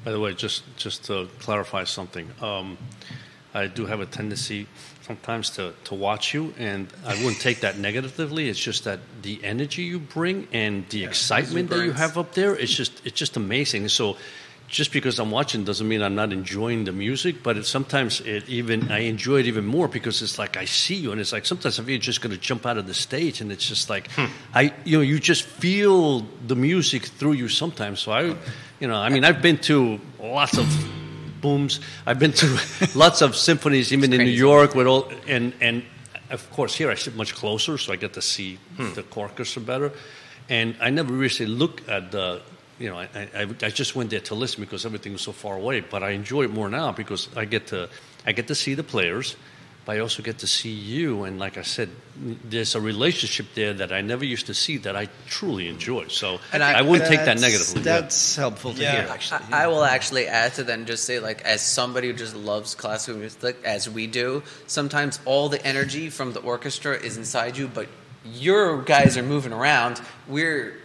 [0.05, 2.77] By the way, just just to clarify something, um,
[3.53, 4.67] I do have a tendency
[5.01, 8.49] sometimes to, to watch you, and I wouldn't take that negatively.
[8.49, 12.55] It's just that the energy you bring and the excitement that you have up there,
[12.55, 13.87] it's just it's just amazing.
[13.89, 14.17] So.
[14.69, 18.49] Just because I'm watching doesn't mean I'm not enjoying the music, but it, sometimes it
[18.49, 21.45] even I enjoy it even more because it's like I see you, and it's like
[21.45, 23.87] sometimes I feel you're just going to jump out of the stage, and it's just
[23.87, 24.09] like
[24.55, 27.99] I, you know, you just feel the music through you sometimes.
[27.99, 28.35] So I,
[28.79, 30.65] you know, I mean, I've been to lots of
[31.43, 31.79] booms.
[32.07, 32.47] I've been to
[32.95, 34.31] lots of symphonies, even in New.
[34.49, 35.83] York, with all and and
[36.31, 38.93] of course here I sit much closer, so I get to see Hmm.
[38.95, 39.91] the orchestra better.
[40.49, 42.41] And I never really look at the.
[42.79, 45.55] You know, I, I, I just went there to listen because everything was so far
[45.55, 45.81] away.
[45.81, 47.87] But I enjoy it more now because I get to
[48.25, 49.35] I get to see the players,
[49.85, 51.23] but I also get to see you.
[51.23, 54.95] And like I said, there's a relationship there that I never used to see that
[54.95, 56.07] I truly enjoy.
[56.07, 57.81] So And I, I- wouldn't take that That's- negatively.
[57.81, 58.01] yeah.
[58.01, 59.01] That's helpful to Yeah.
[59.01, 59.41] hear, actually.
[59.51, 62.35] I, I will actually add to that and just say, like, as somebody who just
[62.35, 67.57] loves classical music, as we do, sometimes all the energy from the orchestra is inside
[67.57, 67.87] you, but
[68.25, 69.99] your guys are moving around.
[70.27, 70.77] We're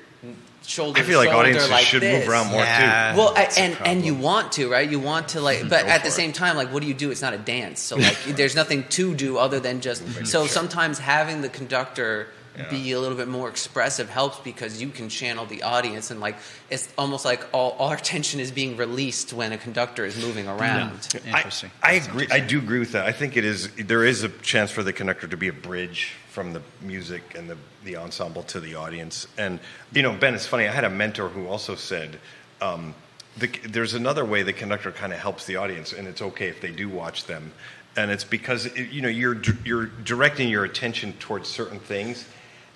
[0.69, 2.21] shoulder I feel like shoulder audiences like should this.
[2.21, 3.13] move around more Yeah.
[3.13, 3.19] too.
[3.19, 4.89] Well, I, and and you want to, right?
[4.89, 5.69] You want to like, mm-hmm.
[5.69, 7.11] but Go at the for same time, like, what do you do?
[7.11, 10.27] It's not a dance, so like, there's nothing to do other than just.
[10.27, 12.29] So sometimes having the conductor
[12.71, 16.37] be a little bit more expressive helps because you can channel the audience and like
[16.71, 20.49] it's almost like all, all our tension is being released when a conductor is moving
[20.49, 21.09] around.
[21.27, 21.71] Interesting.
[21.83, 22.27] I, I agree.
[22.31, 23.07] I do agree with that.
[23.07, 23.71] I think it is.
[23.75, 27.49] There is a chance for the conductor to be a bridge from the music and
[27.49, 29.27] the the ensemble to the audience.
[29.37, 29.61] And
[29.93, 30.67] you know, Ben, it's funny.
[30.67, 32.19] I had a mentor who also said.
[32.61, 32.95] Um,
[33.37, 36.61] the, there's another way the conductor kind of helps the audience, and it's okay if
[36.61, 37.53] they do watch them,
[37.97, 42.25] and it's because it, you know you're you're directing your attention towards certain things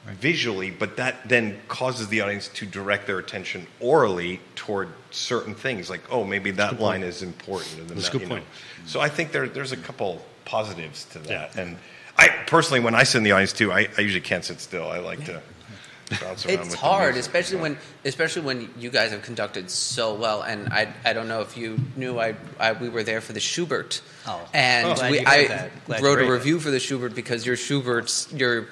[0.06, 5.88] visually, but that then causes the audience to direct their attention orally toward certain things,
[5.90, 7.78] like oh maybe that line is important.
[7.78, 8.34] And then That's a that, good you know.
[8.36, 8.46] point.
[8.86, 11.76] So I think there, there's a couple positives to that, and
[12.18, 14.88] I personally, when I sit in the audience too, I, I usually can't sit still.
[14.88, 15.40] I like to.
[16.44, 17.20] It's hard, music.
[17.20, 20.42] especially when especially when you guys have conducted so well.
[20.42, 23.40] And I I don't know if you knew I, I we were there for the
[23.40, 24.46] Schubert, Oh.
[24.52, 25.70] and Oh, we I that.
[25.86, 26.32] Glad you wrote a heard that.
[26.34, 28.66] review for the Schubert because your Schubert's your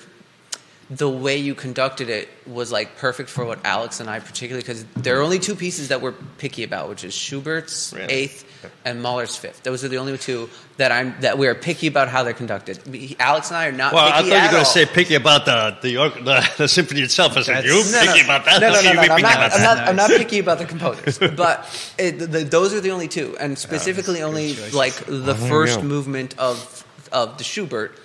[0.90, 4.84] the way you conducted it was like perfect for what Alex and I particularly because
[4.96, 8.12] there are only two pieces that we're picky about, which is Schubert's Really?
[8.12, 8.44] eighth
[8.84, 9.62] and Mahler's fifth.
[9.62, 12.84] Those are the only two that I'm that we are picky about how they're conducted.
[12.90, 13.92] We- Alex and I are not.
[13.92, 17.02] Well, I thought you were going to say picky about the the, the, the symphony
[17.02, 17.36] itself.
[17.36, 18.60] I said, you That's- picky about that?
[18.60, 19.14] No, no, How no, no, no.
[19.14, 22.80] I'm not, I'm not, I'm not picky about the composers, but it, the, those are
[22.80, 25.86] the only two, and specifically only like the first go.
[25.86, 27.96] movement of of the Schubert.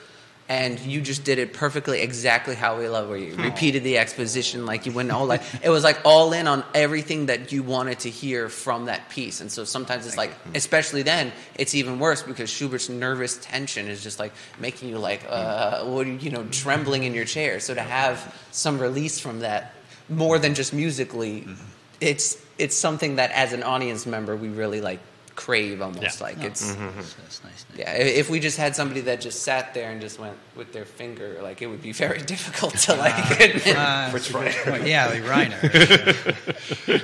[0.47, 3.09] And you just did it perfectly, exactly how we love.
[3.09, 6.45] Where you repeated the exposition, like you went all like it was like all in
[6.45, 9.41] on everything that you wanted to hear from that piece.
[9.41, 10.55] And so sometimes it's like, mm-hmm.
[10.55, 15.25] especially then, it's even worse because Schubert's nervous tension is just like making you like,
[15.27, 15.87] uh, mm.
[15.87, 17.59] what, you know, trembling in your chair.
[17.59, 19.73] So to have some release from that,
[20.09, 21.53] more than just musically, mm-hmm.
[21.99, 24.99] it's it's something that as an audience member we really like
[25.35, 26.25] crave almost Yeah.
[26.27, 27.65] like it's That's nice.
[27.75, 30.85] yeah if we just had somebody that just sat there and just went with their
[30.85, 33.13] finger like it would be very difficult to like
[33.67, 34.63] Uh, Fritz Reiner.
[34.69, 34.87] point.
[34.87, 35.59] yeah, like Reiner.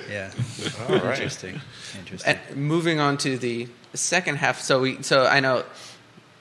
[0.10, 0.32] yeah.
[0.88, 1.12] All right.
[1.20, 1.60] Interesting.
[2.00, 2.38] Interesting.
[2.50, 5.64] and moving on to the second half so we so i know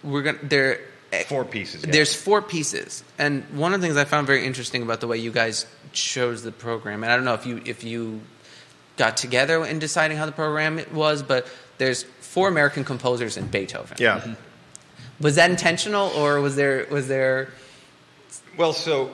[0.04, 0.80] we're gonna there
[1.26, 1.84] Four pieces.
[1.84, 1.90] yeah.
[1.90, 5.18] There's four pieces, and one of the things I found very interesting about the way
[5.18, 8.20] you guys chose the program, and I don't know if you if you
[8.96, 11.48] got together in deciding how the program was, but
[11.80, 13.96] there's four American composers in Beethoven.
[13.98, 14.34] yeah.
[15.20, 17.48] Was that intentional, or was there was there?
[18.56, 19.10] Well, so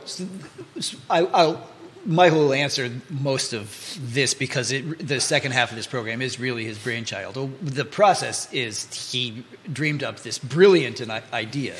[1.11, 1.69] I, I'll,
[2.05, 6.39] Michael will answer most of this because it, the second half of this program is
[6.39, 7.35] really his brainchild.
[7.61, 11.01] The process is he dreamed up this brilliant
[11.33, 11.75] idea,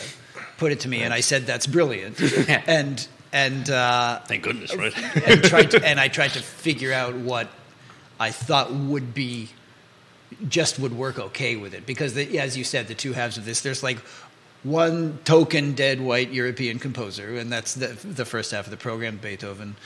[0.59, 2.21] put it to me, and I said that's brilliant,
[2.67, 4.97] and and uh, Thank goodness, right?
[5.29, 7.49] and tried to, and I tried to figure out what
[8.19, 9.51] I thought would be
[10.49, 13.45] just would work okay with it because the, as you said the two halves of
[13.45, 13.99] this there's like
[14.65, 19.17] one token dead white European composer and that's the the first half of the program
[19.19, 19.77] Beethoven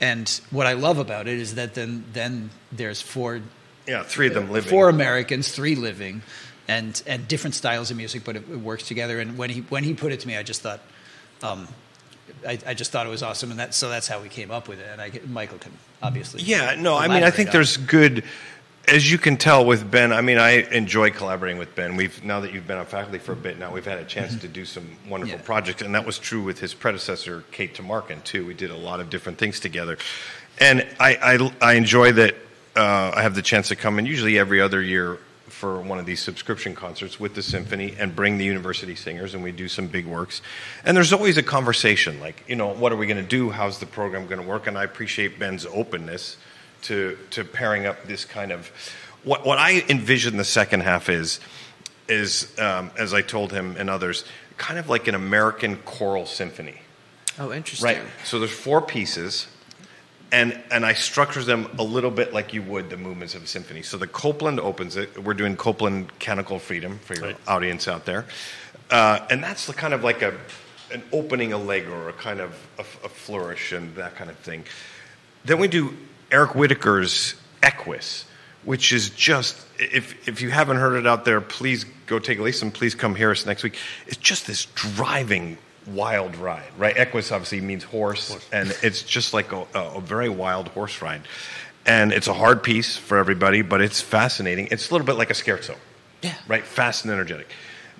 [0.00, 3.40] and what I love about it is that then then there's four
[3.86, 4.70] yeah, three of them living.
[4.70, 6.22] four Americans three living
[6.68, 9.20] and and different styles of music, but it, it works together.
[9.20, 10.80] And when he when he put it to me, I just thought.
[11.42, 11.68] Um,
[12.46, 14.68] I, I just thought it was awesome, and that so that's how we came up
[14.68, 14.86] with it.
[14.90, 18.24] And I, Michael can obviously, Yeah, no, I mean, I think there's good,
[18.90, 20.12] as you can tell with Ben.
[20.12, 21.96] I mean, I enjoy collaborating with Ben.
[21.96, 24.36] We've now that you've been on faculty for a bit now, we've had a chance
[24.40, 25.42] to do some wonderful Yeah.
[25.44, 28.44] projects, and that was true with his predecessor, Kate Tamarkin, too.
[28.46, 29.96] We did a lot of different things together,
[30.58, 32.34] and I I, I enjoy that.
[32.76, 36.06] Uh, I have the chance to come in usually every other year for one of
[36.06, 39.88] these subscription concerts with the symphony and bring the university singers and we do some
[39.88, 40.40] big works
[40.84, 43.80] and there's always a conversation like you know what are we going to do how's
[43.80, 46.36] the program going to work and i appreciate ben's openness
[46.82, 48.70] to to pairing up this kind of
[49.24, 51.40] what what I envision the second half is
[52.08, 54.24] is um, as I told him and others,
[54.56, 56.80] kind of like an American choral symphony,
[57.38, 57.84] Oh, interesting.
[57.86, 58.02] right?
[58.24, 59.46] So there's four pieces,
[60.32, 63.46] and and I structure them a little bit like you would the movements of a
[63.46, 63.82] symphony.
[63.82, 65.22] So the Copland opens it.
[65.22, 67.36] We're doing Copland Canticle Freedom for your Right.
[67.46, 68.26] audience out there,
[68.90, 70.34] uh, and that's the kind of like a
[70.92, 74.64] an opening allegro or a kind of a, a flourish and that kind of thing.
[75.44, 75.96] Then we do
[76.30, 78.24] Eric Whitacre's Equus,
[78.64, 82.42] which is just if if you haven't heard it out there, please go take a
[82.42, 82.70] listen.
[82.70, 83.76] Please come hear us next week.
[84.06, 86.96] It's just this driving wild ride, right?
[86.96, 91.22] Equus obviously means horse, and it's just like a, a, very wild horse ride.
[91.86, 94.68] And it's a hard piece for everybody, but it's fascinating.
[94.70, 95.76] It's a little bit like a scherzo,
[96.22, 96.34] Yeah.
[96.46, 96.62] right?
[96.62, 97.48] Fast and energetic.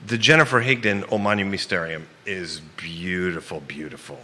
[0.07, 4.21] The Jennifer Higdon O Magnum Mysterium is beautiful, beautiful.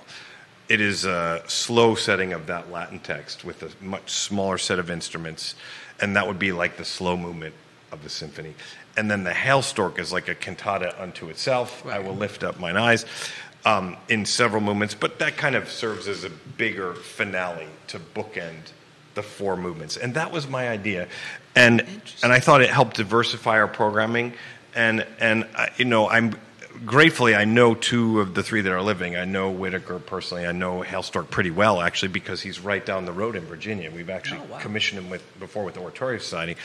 [0.69, 4.91] It is a slow setting of that Latin text with a much smaller set of
[4.91, 5.55] instruments,
[6.01, 7.55] and that would be like the slow movement
[7.93, 8.55] of the symphony.
[8.97, 11.87] And then the Hailstork is like a cantata unto itself.
[11.87, 13.05] I will lift up mine eyes
[13.65, 18.73] um, in several movements, but that kind of serves as a bigger finale to bookend
[19.15, 19.97] the four movements.
[19.97, 21.09] And that was my idea.
[21.55, 21.87] And,
[22.23, 24.35] and I thought it helped diversify our programming.
[24.75, 26.39] And, and I, you know, I'm
[26.85, 29.17] gratefully, I know two of the three that are living.
[29.17, 30.47] I know Whitacre personally.
[30.47, 33.91] I know Hailstork pretty well, actually, because he's right down the road in Virginia.
[33.91, 34.59] We've actually Oh, wow.
[34.59, 36.57] commissioned him with, before with the Oratorio Society.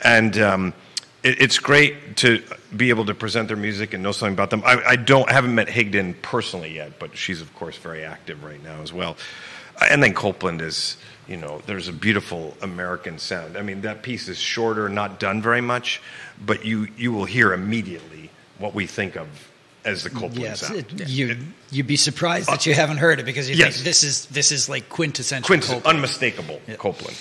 [0.00, 0.74] And um,
[1.22, 2.42] it, it's great to
[2.76, 4.62] be able to present their music and know something about them.
[4.64, 8.42] I, I don't I haven't met Higdon personally yet, but she's, of course, very active
[8.44, 9.16] right now as well.
[9.90, 13.56] And then Copland is, you know, there's a beautiful American sound.
[13.56, 16.00] I mean, that piece is shorter, not done very much,
[16.44, 18.21] but you, you will hear immediately
[18.62, 19.26] what we think of
[19.84, 20.78] as the Copland Yes, sound.
[20.78, 21.36] it, you
[21.70, 23.74] you'd be surprised that you uh, haven't heard it because you yes.
[23.74, 25.46] think this is this is like quintessential.
[25.46, 25.86] Quincy, Copland.
[25.96, 27.16] unmistakable Copland.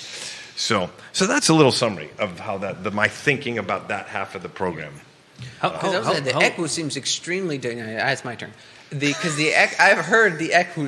[0.55, 4.35] So, so that's a little summary of how that the, my thinking about that half
[4.35, 4.93] of the program.
[5.59, 7.57] How, uh, Because I was how- saying the how- Equus seems extremely.
[7.57, 7.97] dynamic.
[7.99, 8.51] Uh, ah, It's my turn.
[8.91, 10.87] Because the, ec- I've heard the echo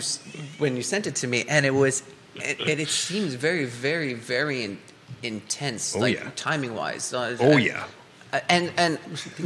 [0.60, 2.04] when you sent it to me, and it was,
[2.36, 4.78] and it, it seems very, very, very in,
[5.24, 6.30] intense, Oh, like yeah.
[6.36, 7.14] timing wise.
[7.16, 7.86] Oh, yeah.
[8.50, 9.00] And and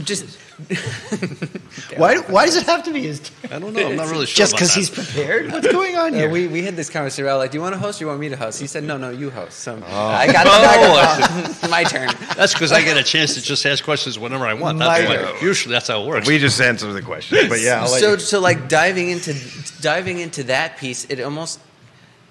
[0.03, 0.37] just
[1.97, 3.19] Why why does it have to be his?
[3.19, 3.53] turn?
[3.53, 3.87] I don't know.
[3.89, 4.35] I'm not really sure.
[4.37, 5.51] Just because he's prepared?
[5.51, 6.29] What's going on Uh, here?
[6.29, 8.09] we, we had this conversation about like, do you want to host or Do you
[8.09, 8.59] want me to host?
[8.61, 9.59] He said, no, no, you host.
[9.59, 10.07] So Oh.
[10.07, 11.69] I got the microphone.
[11.69, 12.09] my turn.
[12.35, 14.79] That's because I get a chance to just ask questions whenever I want.
[14.79, 16.27] That's My- why, usually that's how it works.
[16.27, 19.35] We just answer the question, but yeah, I'll so you- so like diving into
[19.81, 21.59] diving into that piece, it almost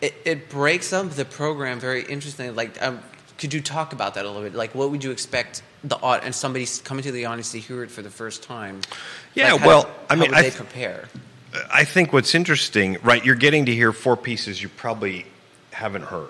[0.01, 2.51] it, it breaks up the program very interestingly.
[2.53, 3.01] Like, um,
[3.39, 4.55] could you talk about that a little bit?
[4.55, 7.91] Like, what would you expect the and somebody coming to the audience to hear it
[7.91, 8.81] for the first time?
[9.35, 11.09] Yeah, Like, how- well, I how mean, would I they th- prepare?
[11.73, 13.25] I think what's interesting, right?
[13.25, 15.27] You're getting to hear four pieces you probably
[15.73, 16.29] haven't heard,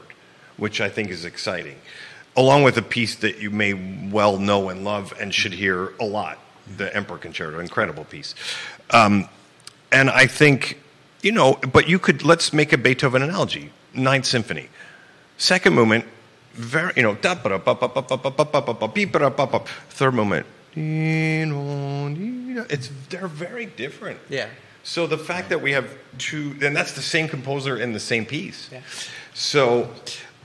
[0.56, 1.76] which I think is exciting,
[2.36, 3.72] along with a piece that you may
[4.10, 6.38] well know and love and should hear a lot.
[6.76, 8.34] The Emperor Concerto, incredible piece,
[8.90, 9.28] um,
[9.92, 10.80] and I think
[11.22, 11.54] you know.
[11.54, 13.70] But you could let's make a Beethoven analogy.
[13.94, 14.68] Ninth Symphony,
[15.38, 16.04] second movement,
[16.56, 17.14] very, you know,
[19.88, 20.46] third moment.
[22.70, 24.18] It's they're very different.
[24.28, 24.48] Yeah.
[24.82, 28.24] So the fact that we have two, and that's the same composer in the same
[28.24, 28.70] piece.
[28.70, 28.82] Yeah.
[29.34, 29.90] So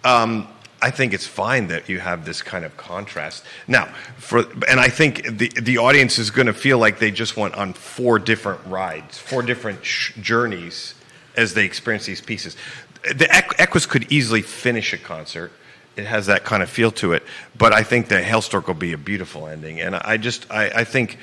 [0.04, 0.48] um,
[0.82, 3.86] I think it's fine that you have this kind of contrast now.
[4.18, 7.54] For and I think the the audience is going to feel like they just went
[7.56, 10.96] on four different rides, four different sh- journeys
[11.36, 12.58] as they experience these pieces.
[13.04, 13.28] The
[13.60, 15.52] Equus could easily finish a concert
[15.98, 17.24] it has that kind of feel to it,
[17.58, 20.84] but I think the Hailstork will be a beautiful ending, and I just I, I
[20.84, 21.18] think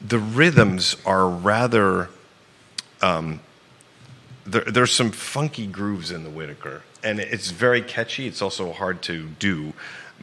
[0.00, 2.08] the rhythms are rather
[3.02, 3.40] um,
[4.46, 8.26] there, there's some funky grooves in the Whitacre, and it's very catchy.
[8.26, 9.72] It's also hard to do.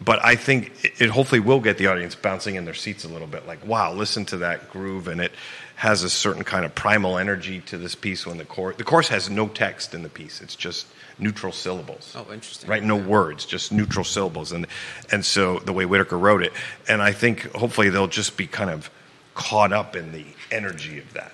[0.04, 3.10] but I think it, it hopefully will get the audience bouncing in their seats a
[3.10, 3.46] little bit.
[3.48, 5.32] Like, wow, listen to that groove, and it
[5.76, 8.26] has a certain kind of primal energy to this piece.
[8.26, 10.88] When the chorus, the chorus has no text in the piece; it's just
[11.22, 12.14] neutral syllables.
[12.18, 12.70] Oh, interesting.
[12.70, 14.68] Right, no words, just neutral syllables, and
[15.12, 16.54] and so the way Whitacre wrote it,
[16.88, 18.90] and I think hopefully they'll just be kind of
[19.36, 21.32] caught up in the energy of that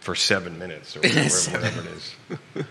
[0.00, 2.14] for seven minutes or whatever, whatever it is.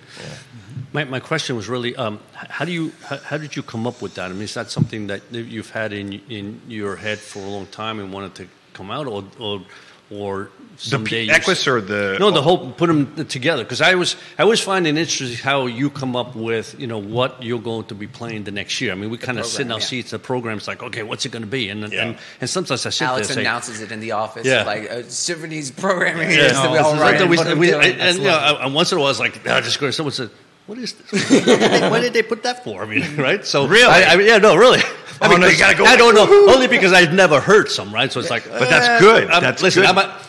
[0.93, 4.01] My, my question was really, um, how do you, how, how did you come up
[4.01, 4.29] with that?
[4.29, 7.65] I mean, is that something that you've had in in your head for a long
[7.65, 9.61] time and wanted to come out, or or,
[10.09, 14.15] or someday P- Equus or the no, the whole put them together because I was
[14.37, 17.85] I always find it interesting how you come up with you know what you're going
[17.85, 18.91] to be playing the next year.
[18.91, 19.85] I mean, we kind of sit in our yeah.
[19.85, 20.11] seats.
[20.11, 21.69] The program's like, okay, what's it going to be?
[21.69, 22.05] And Yeah.
[22.05, 24.63] and and sometimes I sit Alex there and say, announces it in the office, Yeah.
[24.63, 26.29] like uh, symphony's programming.
[26.31, 27.83] Yeah, is that we no, all this is write like and we- put we- together.
[27.99, 28.29] and, you know.
[28.37, 29.91] I- and once in a while, I was like, I just go.
[29.91, 30.29] Someone said,
[30.67, 31.11] "What is this?
[31.31, 33.45] why, did they, why did they put that for?" I mean, right?
[33.45, 33.85] So Really?
[33.85, 34.79] I, I mean, yeah, no, really.
[34.79, 37.39] I Oh, mean, no, you 'cause gotta go, I don't know, only because I've never
[37.39, 38.11] heard some, right?
[38.11, 39.29] So it's like, But that's good.
[39.31, 39.89] I'm, That's listen, good.
[39.89, 40.19] I'm a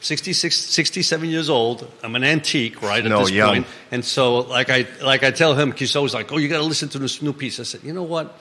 [0.00, 1.90] 66, 67 years old.
[2.02, 3.04] I'm an antique, right?
[3.04, 3.48] At No, this young.
[3.48, 3.66] point.
[3.90, 6.64] and so like I like I tell him, he's always like, "Oh, you got to
[6.64, 8.38] listen to this new piece." I said, "You know what?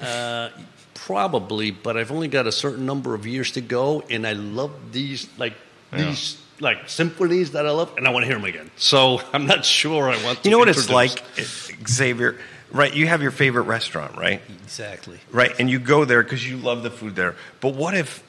[0.00, 0.48] Uh,
[0.94, 4.70] probably, but I've only got a certain number of years to go, and I love
[4.92, 5.54] these like
[5.92, 8.70] these like symphonies that I love, and I want to hear them again.
[8.76, 10.42] So I'm not sure I want.
[10.42, 11.22] to You know what it's like,
[11.86, 12.36] Xavier?
[12.70, 14.42] Right, you have your favorite restaurant, right?
[14.62, 15.18] Exactly.
[15.32, 17.34] Right, and you go there because you love the food there.
[17.60, 18.22] But what if,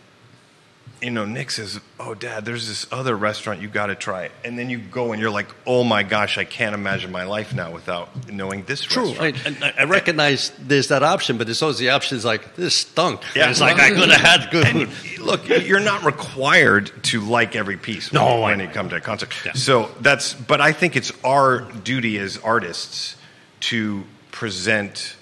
[1.01, 4.57] you know, Nick says, "Oh, Dad, there's this other restaurant you got to try," and
[4.59, 7.71] then you go and you're like, "Oh my gosh, I can't imagine my life now
[7.71, 11.77] without knowing this True, I, restaurant." I, I recognize there's that option, but there's always
[11.77, 13.21] the option is like this stunk.
[13.35, 13.49] Yeah.
[13.49, 15.19] it's like I could have had good And food.
[15.25, 19.01] look, you're not required to like every piece when, No, when you come to a
[19.01, 19.33] concert.
[19.45, 19.53] Yeah.
[19.53, 23.15] So that's, but I think it's our duty as artists
[23.61, 25.15] to present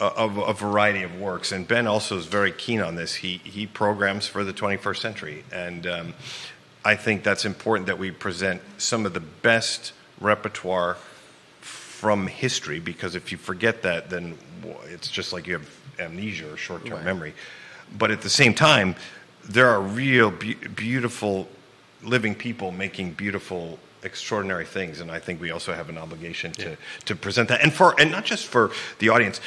[0.00, 1.52] a, a, a variety of works.
[1.52, 3.14] And Ben also is very keen on this.
[3.16, 6.14] He he programs for the 21st century, and um,
[6.84, 10.96] I think that's important that we present some of the best repertoire
[11.60, 14.36] from history because if you forget that, then
[14.86, 17.04] it's just like you have amnesia or short term Right.
[17.04, 17.34] memory.
[17.98, 18.96] But at the same time,
[19.48, 21.48] there are real be- beautiful
[22.02, 26.76] living people making beautiful extraordinary things and i think we also have an obligation to,
[27.04, 29.40] to present that and for and not just for the audience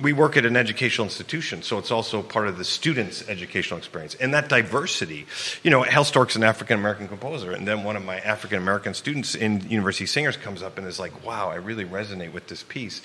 [0.00, 4.14] we work at an educational institution so it's also part of the students educational experience
[4.16, 5.26] and that diversity
[5.62, 9.34] you know Hailstork's an african american composer and then one of my african american students
[9.34, 13.02] in university singers comes up and is like wow i really resonate with this piece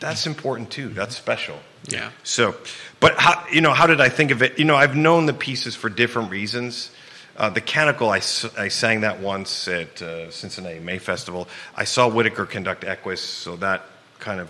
[0.00, 0.96] that's important too mm-hmm.
[0.96, 2.10] that's special Yeah.
[2.22, 2.54] so,
[3.00, 4.58] but how, you know, how did I think of it?
[4.58, 6.90] You know, I've known the pieces for different reasons.
[7.36, 11.48] Uh, the Canticle, I sang that once at uh, Cincinnati May Festival.
[11.74, 13.82] I saw Whitacre conduct Equus, so that
[14.20, 14.48] kind of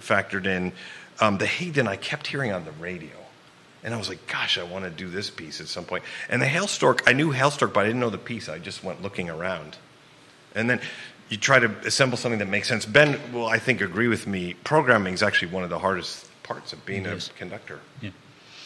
[0.00, 0.72] factored in.
[1.20, 3.10] Um, the Higdon, I kept hearing on the radio.
[3.82, 6.04] And I was like, gosh, I want to do this piece at some point.
[6.28, 8.48] And the Hailstork, I knew Hailstork, but I didn't know the piece.
[8.48, 9.76] I just went looking around.
[10.54, 10.80] And then
[11.28, 12.84] you try to assemble something that makes sense.
[12.84, 14.54] Ben will, I think, agree with me.
[14.64, 17.80] Programming is actually one of the hardest parts of being a conductor.
[18.02, 18.10] Yeah.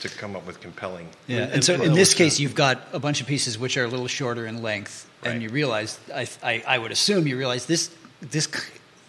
[0.03, 1.09] To come up with compelling.
[1.29, 3.85] Yeah, And- and so in this case, you've got a bunch of pieces which are
[3.85, 5.31] a little shorter in length, Right.
[5.33, 7.89] and you realize, I, I, I would assume you realize this,
[8.21, 8.49] this,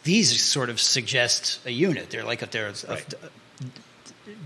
[0.03, 2.11] these sort of suggest a unit.
[2.11, 3.13] They're like they're, Right.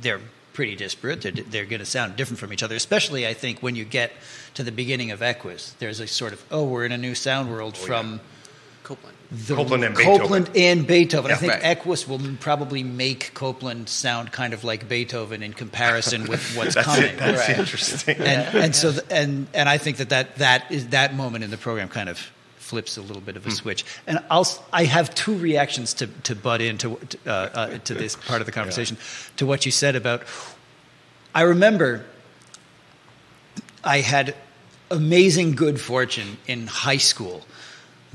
[0.02, 0.22] they're
[0.54, 1.22] pretty disparate.
[1.22, 2.76] They're, they're going to sound different from each other.
[2.76, 4.12] Especially, I think, when you get
[4.54, 7.52] to the beginning of Equus, there's a sort of oh, we're in a new sound
[7.52, 8.22] world oh, from.
[8.88, 9.18] Copland.
[9.30, 10.20] The, Copland and Beethoven.
[10.22, 11.32] Copland and Beethoven.
[11.32, 11.64] I think Right.
[11.66, 16.88] Equus will probably make Copland sound kind of like Beethoven in comparison with what's That's
[16.88, 17.18] coming it.
[17.18, 17.60] That's Right.
[17.60, 18.16] interesting.
[18.20, 21.52] and and so th- and and I think that that that is that moment in
[21.52, 22.18] the program kind of
[22.58, 23.84] flips a little bit of a switch.
[24.08, 28.40] And I'll I have two reactions to to butt into uh, uh, to this part
[28.42, 28.96] of the conversation
[29.36, 30.24] to what you said about.
[31.36, 32.06] I remember
[33.84, 34.36] I had
[34.90, 37.46] amazing good fortune in high school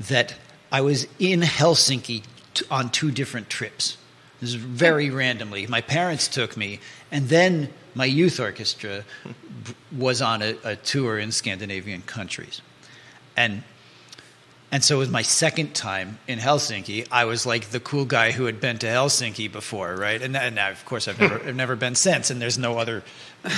[0.09, 0.33] that
[0.73, 2.23] I was in Helsinki
[2.55, 3.95] t- on two different trips.
[4.41, 5.67] This is very randomly.
[5.67, 6.79] My parents took me,
[7.11, 9.05] and then my youth orchestra
[9.95, 12.61] was on a, a tour in Scandinavian countries.
[13.37, 13.63] And
[14.71, 17.07] and so it was my second time in Helsinki.
[17.11, 20.19] I was like the cool guy who had been to Helsinki before, right?
[20.19, 22.31] And, and of course, I've never, I've never been since.
[22.31, 23.03] And there's no other,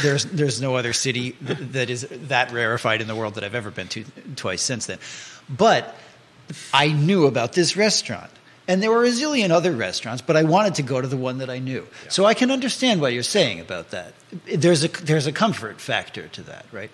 [0.04, 3.56] there's there's no other city th- that is that rarefied in the world that I've
[3.56, 4.04] ever been to
[4.36, 5.00] twice since then.
[5.48, 5.96] But
[6.74, 8.32] I knew about this restaurant.
[8.68, 11.38] And there were a zillion other restaurants, but I wanted to go to the one
[11.38, 11.86] that I knew.
[12.10, 14.14] So I can understand what you're saying about that.
[14.52, 16.90] There's a there's a comfort factor to that, right?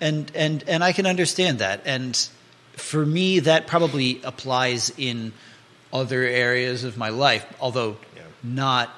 [0.00, 1.82] And and and I can understand that.
[1.84, 2.16] And
[2.72, 5.32] for me, that probably applies in
[5.92, 8.22] other areas of my life, although Yeah.
[8.42, 8.90] not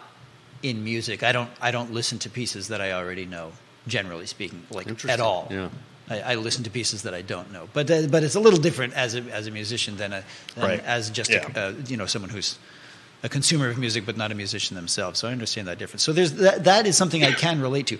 [0.63, 1.23] in music.
[1.23, 3.53] I don't I don't listen to pieces that I already know.
[3.87, 5.49] Generally speaking, like at all.
[5.51, 5.69] Yeah.
[6.09, 8.61] I, I listen to pieces that I don't know, but uh, but it's a little
[8.61, 10.23] different as a as a musician than, a,
[10.55, 10.85] than Right.
[10.85, 11.49] as just Yeah.
[11.55, 12.59] a, uh, you know someone who's
[13.23, 15.19] a consumer of music but not a musician themselves.
[15.19, 16.03] So I understand that difference.
[16.03, 17.99] So there's that, that is something I can relate to.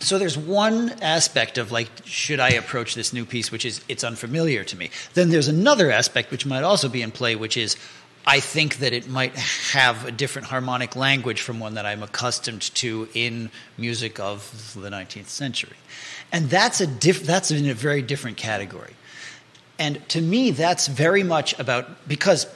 [0.00, 4.04] So there's one aspect of like, should I approach this new piece, which is it's
[4.04, 4.90] unfamiliar to me.
[5.14, 7.76] Then there's another aspect which might also be in play, which is
[8.26, 12.62] I think that it might have a different harmonic language from one that I'm accustomed
[12.76, 15.76] to in music of the 19th century,
[16.32, 18.94] and that's a diff- that's in a very different category.
[19.78, 22.46] And to me, that's very much about because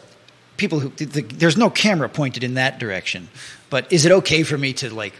[0.56, 3.28] people who the, the, there's no camera pointed in that direction.
[3.70, 5.14] But is it okay for me to like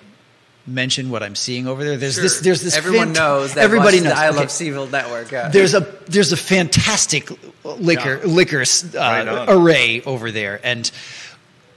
[0.68, 1.96] mention what I'm seeing over there?
[1.96, 2.40] There's this.
[2.40, 2.76] There's this.
[2.76, 3.64] Everyone fant- knows that.
[3.64, 4.12] Everybody knows.
[4.14, 4.36] The I Okay.
[4.38, 5.30] Love CVille network.
[5.32, 5.48] Yeah.
[5.48, 7.30] There's a there's a fantastic
[7.64, 10.90] liquor liquor uh, Right array over there, and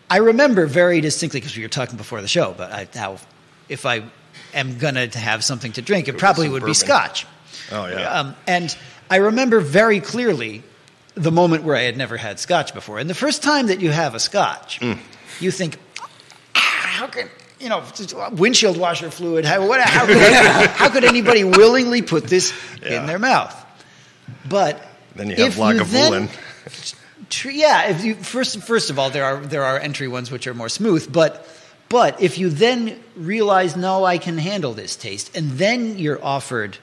[0.10, 2.54] I remember very distinctly because we were talking before the show.
[2.58, 3.18] But I, how
[3.70, 4.04] if I
[4.54, 7.26] am gonna have something to drink, it probably some would be scotch.
[7.72, 8.10] Oh yeah.
[8.12, 8.76] Um, and
[9.10, 10.64] I remember very clearly
[11.16, 12.98] the moment where I had never had scotch before.
[13.00, 14.98] And the first time that you have a scotch, Mm.
[15.42, 15.78] you think,
[16.56, 17.30] "Ah, how can,
[17.62, 17.84] you know,
[18.34, 20.18] windshield washer fluid, how, what, how, could,
[20.72, 23.02] how could anybody willingly put this Yeah.
[23.02, 23.56] in their mouth?
[24.50, 24.84] But
[25.16, 26.30] Then you have if Lagavulin.
[27.30, 30.48] tr- yeah, if you first first of all, there are there are entry ones which
[30.48, 31.48] are more smooth, but
[31.90, 36.78] but if you then realize, no, I can handle this taste, and then you're offered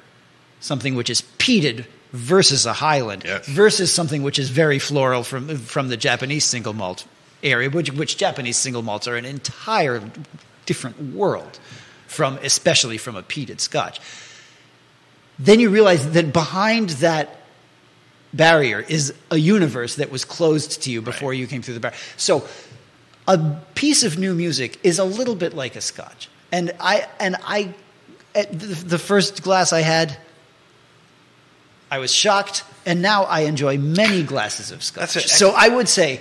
[0.60, 3.46] something which is peated versus a Highland Yes.
[3.46, 7.06] versus something which is very floral from from the Japanese single malt
[7.42, 10.02] area, which which Japanese single malts are an entire
[10.68, 11.58] different world
[12.06, 14.00] from especially from a peated Scotch.
[15.38, 17.36] Then you realize that behind that
[18.34, 21.98] barrier is a universe that was closed to you before you came through the barrier.
[22.16, 22.46] So
[23.26, 26.28] a piece of new music is a little bit like a scotch.
[26.52, 27.74] And I and I
[28.34, 30.16] at the, first glass I had
[31.90, 35.10] I was shocked and now I enjoy many glasses of scotch.
[35.28, 36.20] So I would say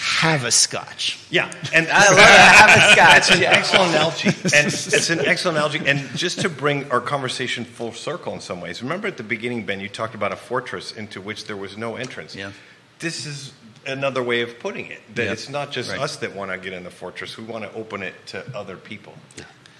[0.00, 1.18] have a scotch.
[1.28, 2.24] Yeah, and I love it.
[2.24, 3.18] Have a scotch.
[3.18, 3.50] It's an Yeah.
[3.50, 5.80] excellent analogy, and it's an excellent analogy.
[5.86, 9.66] And just to bring our conversation full circle in some ways, remember at the beginning,
[9.66, 12.36] Ben, you talked about a fortress into which there was no entrance.
[12.36, 12.52] Yeah.
[13.00, 13.52] This is
[13.86, 15.00] another way of putting it.
[15.16, 15.32] That Yeah.
[15.32, 16.00] it's not just Right.
[16.00, 18.76] us that want to get in the fortress; we want to open it to other
[18.76, 19.14] people.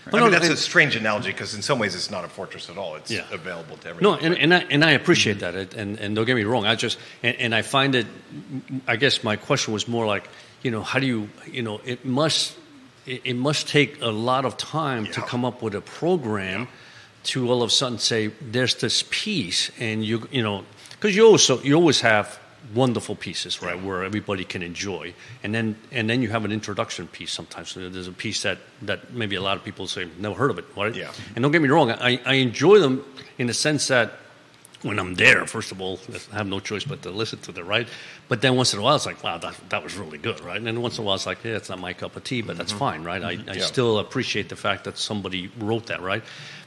[0.08, 2.28] I Well, mean, no, that's a strange analogy because in some ways it's not a
[2.28, 2.96] fortress at all.
[2.96, 3.24] It's Yeah.
[3.30, 4.20] available to everyone.
[4.20, 5.56] No, and, and, I, and I appreciate mm-hmm.
[5.56, 5.74] that.
[5.74, 6.64] And, and don't get me wrong.
[6.66, 8.06] I just, and, and I find it,
[8.86, 10.28] I guess my question was more like,
[10.62, 12.56] you know, how do you, you know, it must,
[13.06, 16.68] it, it must take a lot of time to come up with a program
[17.24, 21.26] to all of a sudden say, there's this piece, and you, you know, because you
[21.26, 22.38] also, you always have
[22.74, 27.06] wonderful pieces, right, where everybody can enjoy, and then and then you have an introduction
[27.08, 27.70] piece sometimes.
[27.70, 30.58] So there's a piece that that maybe a lot of people say never heard of
[30.58, 30.94] it, right?
[30.94, 31.10] Yeah.
[31.34, 33.04] And don't get me wrong, I, I enjoy them
[33.38, 34.12] in the sense that
[34.82, 35.98] when I'm there, first of all,
[36.32, 37.88] I have no choice but to listen to them, right?
[38.28, 40.56] But then once in a while, it's like, wow, that, that was really good, right?
[40.56, 42.42] And then once in a while, it's like, yeah, it's not my cup of tea,
[42.42, 43.20] but that's fine, right?
[43.24, 43.54] I, I Mm-hmm.
[43.58, 43.64] Yeah.
[43.64, 46.22] still appreciate the fact that somebody wrote that, right?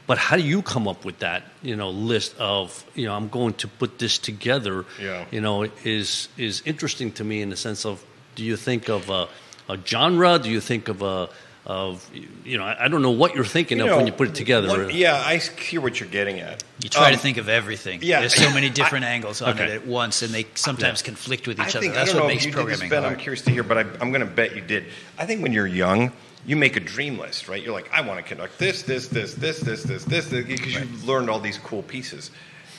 [0.07, 3.29] But how do you come up with that, you know, list of, you know, I'm
[3.29, 5.25] going to put this together, Yeah.
[5.31, 8.03] you know, is is interesting to me in the sense of,
[8.35, 9.27] do you think of a,
[9.69, 10.39] a genre?
[10.39, 11.29] Do you think of a,
[11.65, 12.03] of,
[12.43, 14.67] you know, I I don't know what you're thinking of when you put it together.
[14.67, 16.63] one- yeah, I hear what you're getting at.
[16.81, 17.99] You try Um, to think of everything.
[18.01, 18.19] yeah.
[18.21, 19.65] There's so many different angles on Okay.
[19.65, 21.79] it at once, and they sometimes conflict with each I other.
[21.81, 23.13] think, That's I don't what know makes if you did this, programming Ben, hard.
[23.13, 24.85] I'm curious to hear, but I, I'm going to bet you did.
[25.19, 26.11] I think when you're young,
[26.45, 27.61] you make a dream list, right?
[27.61, 31.07] You're like, I want to conduct this, this, this, this, this, this, this, because you've
[31.07, 32.31] learned all these cool pieces.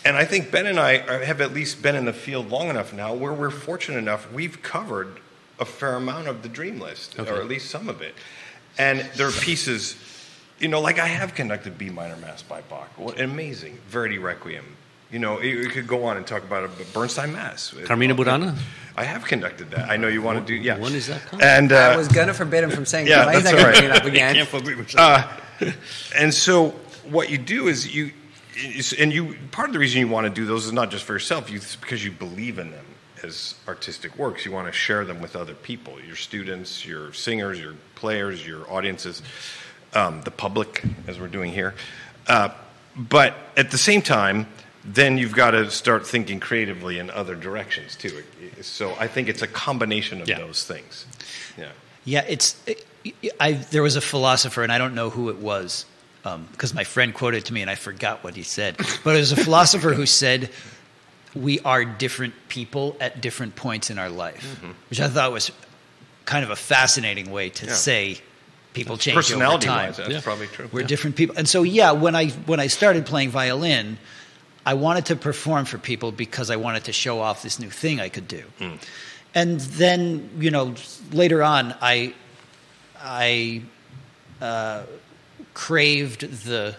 [0.04, 2.68] And I think Ben and I are, have at least been in the field long
[2.68, 5.20] enough now where we're fortunate enough we've covered
[5.60, 7.30] a fair amount of the dream list, Okay.
[7.30, 8.14] or at least some of it.
[8.78, 9.96] And there are pieces,
[10.58, 12.90] you know, like I have conducted B minor Mass by Bach.
[12.98, 13.78] What amazing.
[13.88, 14.64] Verdi Requiem.
[15.12, 17.74] You know, you you could go on and talk about a Bernstein Mass.
[17.84, 18.56] Carmina Burana?
[18.96, 19.90] I have conducted that.
[19.90, 20.78] I know you want to do, yeah.
[20.78, 21.44] When is that coming?
[21.44, 23.06] And uh, I was gonna forbid him from saying.
[23.06, 23.78] Yeah, Yeah, he's that's not gonna all right.
[23.78, 24.46] bring it up again.
[24.98, 25.72] uh,
[26.16, 26.70] and so
[27.10, 28.12] what you do is you,
[28.98, 31.12] and you part of the reason you want to do those is not just for
[31.12, 31.50] yourself.
[31.50, 32.84] You it's because you believe in them
[33.22, 34.46] as artistic works.
[34.46, 38.70] You want to share them with other people, your students, your singers, your players, your
[38.70, 39.20] audiences,
[39.94, 41.74] um, the public, as we're doing here.
[42.26, 42.48] Uh,
[42.96, 44.46] but at the same time,
[44.84, 48.22] then you've got to start thinking creatively in other directions too.
[48.62, 50.38] So I think it's a combination of Yeah.
[50.38, 51.06] those things.
[51.56, 51.68] Yeah.
[52.04, 52.56] Yeah, it's.
[53.40, 55.84] I there was a philosopher, and I don't know who it was
[56.24, 58.76] um, because my friend quoted it to me, and I forgot what he said.
[59.04, 60.50] But it was a philosopher who said,
[61.34, 64.72] "We are different people at different points in our life," mm-hmm.
[64.90, 65.52] which I thought was
[66.24, 67.72] kind of a fascinating way to Yeah.
[67.74, 68.18] say
[68.72, 69.86] people change over time.
[69.88, 70.20] wise, that's Yeah.
[70.22, 70.68] probably true.
[70.72, 73.98] We're different people, and so yeah, when I when I started playing violin,
[74.64, 78.00] I wanted to perform for people because I wanted to show off this new thing
[78.00, 78.44] I could do.
[79.34, 80.74] And then you know
[81.12, 82.14] later on, I
[83.00, 83.62] I
[84.40, 84.84] uh,
[85.54, 86.76] craved the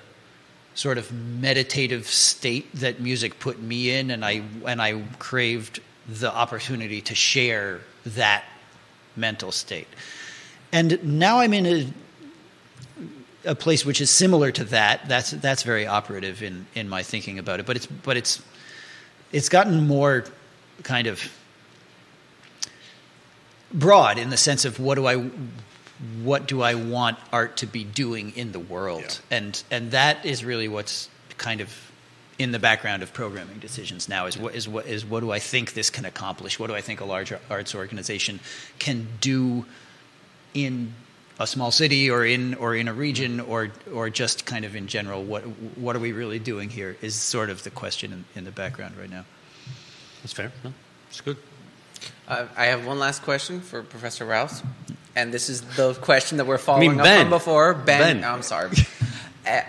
[0.76, 6.34] sort of meditative state that music put me in, and I and I craved the
[6.34, 8.44] opportunity to share that
[9.16, 9.88] mental state.
[10.72, 11.88] And now I'm in a
[13.46, 15.08] a place which is similar to that.
[15.08, 17.66] That's that's very operative in in my thinking about it.
[17.66, 18.42] But it's but it's
[19.32, 20.26] it's gotten more
[20.84, 21.22] kind of
[23.74, 25.30] broad in the sense of what do I
[26.22, 30.44] what do I want art to be doing in the world, and and that is
[30.44, 31.92] really what's kind of
[32.40, 35.40] in the background of programming decisions now is what is what is what do I
[35.40, 36.60] think this can accomplish?
[36.60, 38.40] What do I think a large arts organization
[38.80, 39.66] can do
[40.54, 40.94] in
[41.40, 44.88] a small city or in or in a region or or just kind of in
[44.88, 45.24] general?
[45.24, 45.44] What
[45.78, 46.96] what are we really doing here?
[47.02, 49.26] Is sort of the question in, in the background right now.
[50.22, 50.52] That's fair.
[50.64, 50.74] No,
[51.10, 51.38] it's good.
[52.28, 54.64] Uh, I have one last question for Professor Rous,
[55.16, 57.22] and this is the question that we're following up Ben.
[57.22, 57.74] from before.
[57.74, 58.24] Ben, Ben.
[58.24, 58.70] I'm sorry.
[59.46, 59.62] Uh,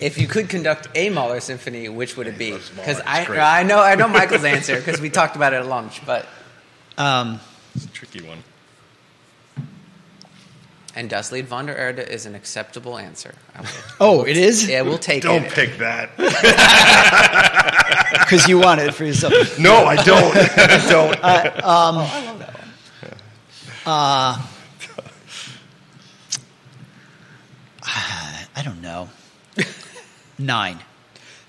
[0.00, 2.52] if you could conduct a Mahler symphony, which would it be?
[2.52, 3.24] Because I.
[3.24, 6.26] I know I know Michael's answer because we talked about it at lunch, but
[6.98, 7.40] Um,
[7.74, 8.44] It's a tricky one.
[10.98, 13.32] And Das Lied von der Erde is an acceptable answer.
[13.54, 13.68] I will-
[14.00, 15.28] oh, it is yeah, we'll take it.
[15.28, 16.10] Don't pick that.
[18.12, 19.58] because you want it for yourself.
[19.58, 20.36] No, I don't.
[20.36, 21.24] I don't.
[21.24, 21.60] I
[22.24, 22.68] love that one.
[23.86, 24.42] Uh,
[28.56, 29.08] I don't know.
[30.38, 30.78] Nine.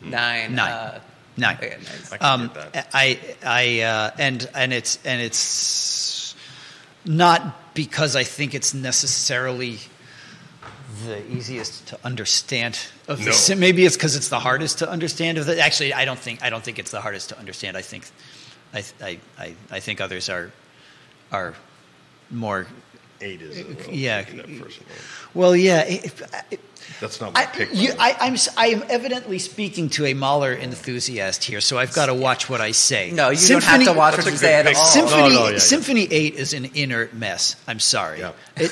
[0.02, 0.56] Nine.
[0.56, 0.72] Nine.
[0.72, 1.00] Uh,
[1.38, 1.56] Nine.
[1.58, 2.12] okay, nice.
[2.14, 2.88] I can Um, get that.
[2.94, 5.38] I, I, uh, and and it's and it's
[7.06, 9.80] not because I think it's necessarily
[11.06, 12.78] the easiest to understand
[13.08, 13.56] of the No.
[13.56, 16.50] maybe it's because it's the hardest to understand of the actually I don't think I
[16.50, 18.06] don't think it's the hardest to understand I think
[18.74, 20.52] I I I, I think others are
[21.32, 21.54] are
[22.30, 22.68] more
[23.22, 23.58] Eight is.
[23.66, 24.26] little yeah.
[25.34, 26.22] well yeah it,
[26.52, 26.60] it,
[27.00, 27.70] That's not my I, pick.
[27.74, 28.02] you, the.
[28.02, 32.08] I, I'm s- I am evidently speaking to a Mahler enthusiast here, so I've got
[32.08, 33.12] to watch what I say.
[33.12, 34.74] No, you Symphony- don't have to watch That's what you say at all.
[34.76, 35.58] Symphony, No, no, yeah, yeah.
[35.60, 37.56] Symphony Eight is an inert mess.
[37.68, 38.32] I'm sorry, Yeah.
[38.58, 38.72] it,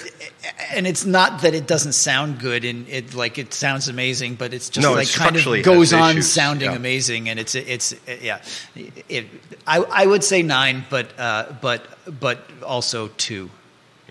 [0.73, 4.53] and it's not that it doesn't sound good and it like it sounds amazing, but
[4.53, 6.75] it's just No, like it kind of structurally goes on issues, sounding yeah.
[6.75, 8.41] amazing, and it's it's yeah.
[9.09, 9.27] It,
[9.65, 11.85] I I would say nine, but uh, but
[12.19, 13.49] but also two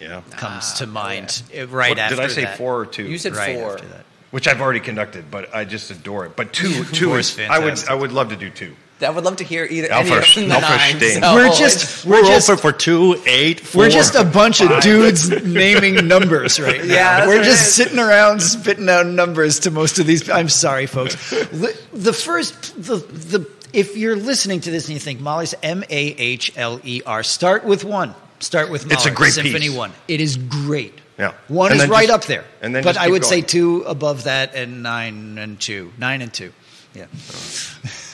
[0.00, 0.20] yeah.
[0.32, 2.58] comes Ah, to mind uh, right What- after did I say that.
[2.58, 3.04] four or two?
[3.04, 3.74] You said right four.
[3.74, 4.04] after that.
[4.32, 6.36] Which I've already conducted, but I just adore it.
[6.36, 7.38] But two, two is.
[7.38, 7.78] is I would.
[7.88, 8.74] I would love to do two.
[9.00, 10.96] I would love to hear either Alpha- any of the nine.
[10.98, 11.22] Stein.
[11.22, 13.82] so We're just We're we're just open for two, eight, four.
[13.82, 16.94] We're just a bunch of dudes naming numbers right now.
[16.94, 20.28] Yeah, We're what it just sitting around spitting out numbers to most of these.
[20.30, 21.14] I'm sorry, folks.
[21.30, 25.84] The, the first, the, the, if you're listening to this and you think Mahler's M
[25.84, 28.14] A H L E R, start with one.
[28.40, 28.94] Start with Mahler.
[28.94, 29.76] It's a great Symphony piece.
[29.76, 29.92] One.
[30.08, 30.94] It is great.
[31.18, 31.32] Yeah.
[31.48, 32.44] One And is right just- up there.
[32.60, 35.92] and then but I keep would say two above that and nine and two.
[35.98, 36.52] Nine and two.
[36.94, 37.06] Yeah.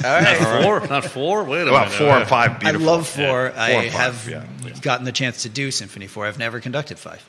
[0.05, 0.41] all right.
[0.41, 1.45] not four, not four.
[1.45, 1.93] Wait a Well, minute.
[1.95, 2.59] four and five.
[2.61, 2.89] Beautiful.
[2.89, 3.53] I love four.
[3.55, 3.63] Yeah.
[3.63, 4.73] I Four and five, have yeah, yeah.
[4.81, 6.27] gotten the chance to do Symphony Four.
[6.27, 7.25] I've never conducted five.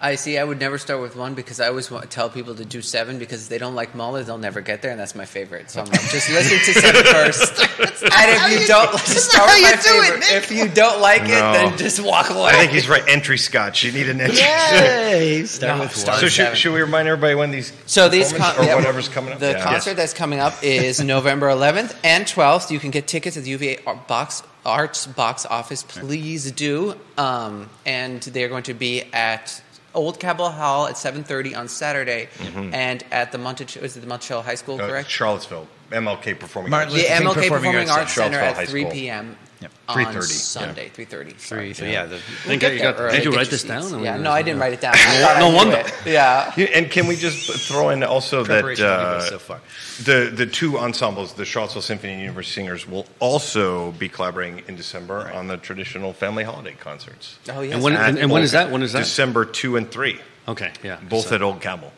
[0.00, 0.38] I see.
[0.38, 3.18] I would never start with one because I always want, tell people to do seven
[3.18, 5.70] because if they don't like Mahler, they'll never get there, and that's my favorite.
[5.70, 9.62] So I'm like, just listen to seven first, and if you don't, just start with
[9.62, 12.50] my you do it, If you don't like it, then just walk away.
[12.50, 13.02] I think he's right.
[13.08, 13.82] Entry scotch.
[13.84, 14.38] You need an entry.
[14.38, 15.44] Yay!
[15.46, 16.20] Start No, with start one.
[16.22, 19.32] So should, should we remind everybody when these So these con- or yeah, whatever's coming
[19.32, 19.40] up?
[19.40, 19.64] The Yeah.
[19.64, 22.70] concert that's coming up is November 11th and 12th.
[22.70, 25.82] You can get tickets at the UVA box Arts box office.
[25.82, 26.94] Please do.
[27.16, 29.62] Um, and they're going to be at
[29.94, 32.28] Old Cabell Hall at 7:30 on Saturday,
[32.72, 35.08] and at the Monticello is it the Monticello High School, Uh, correct?
[35.10, 37.02] Charlottesville MLK Performing Martin Arts.
[37.02, 38.38] the MLK Performing Performing, Arts Arts Center.
[38.38, 39.36] Center at 3 p.m.
[39.60, 39.72] Yep.
[39.88, 41.32] on 3:30, Sunday, 3:30.
[41.36, 43.50] Three, so yeah, the, Think We'll you get got- there early, did you get write
[43.50, 43.90] this seats.
[43.90, 44.02] down?
[44.04, 44.94] Yeah, no, I didn't write it down.
[44.94, 45.82] I thought No wonder.
[46.06, 46.52] Yeah.
[46.56, 49.60] Yeah, And can we just throw in also that uh, so far.
[50.04, 54.76] the the two ensembles, the Charlottesville Symphony and University Singers, will also be collaborating in
[54.76, 57.38] December on the traditional family holiday concerts.
[57.52, 57.74] Oh yes.
[57.74, 58.70] And when- At and when Old- is that?
[58.70, 59.00] When is that?
[59.00, 60.98] December two and three, Okay, yeah.
[61.08, 61.92] both So- at Old Cabell.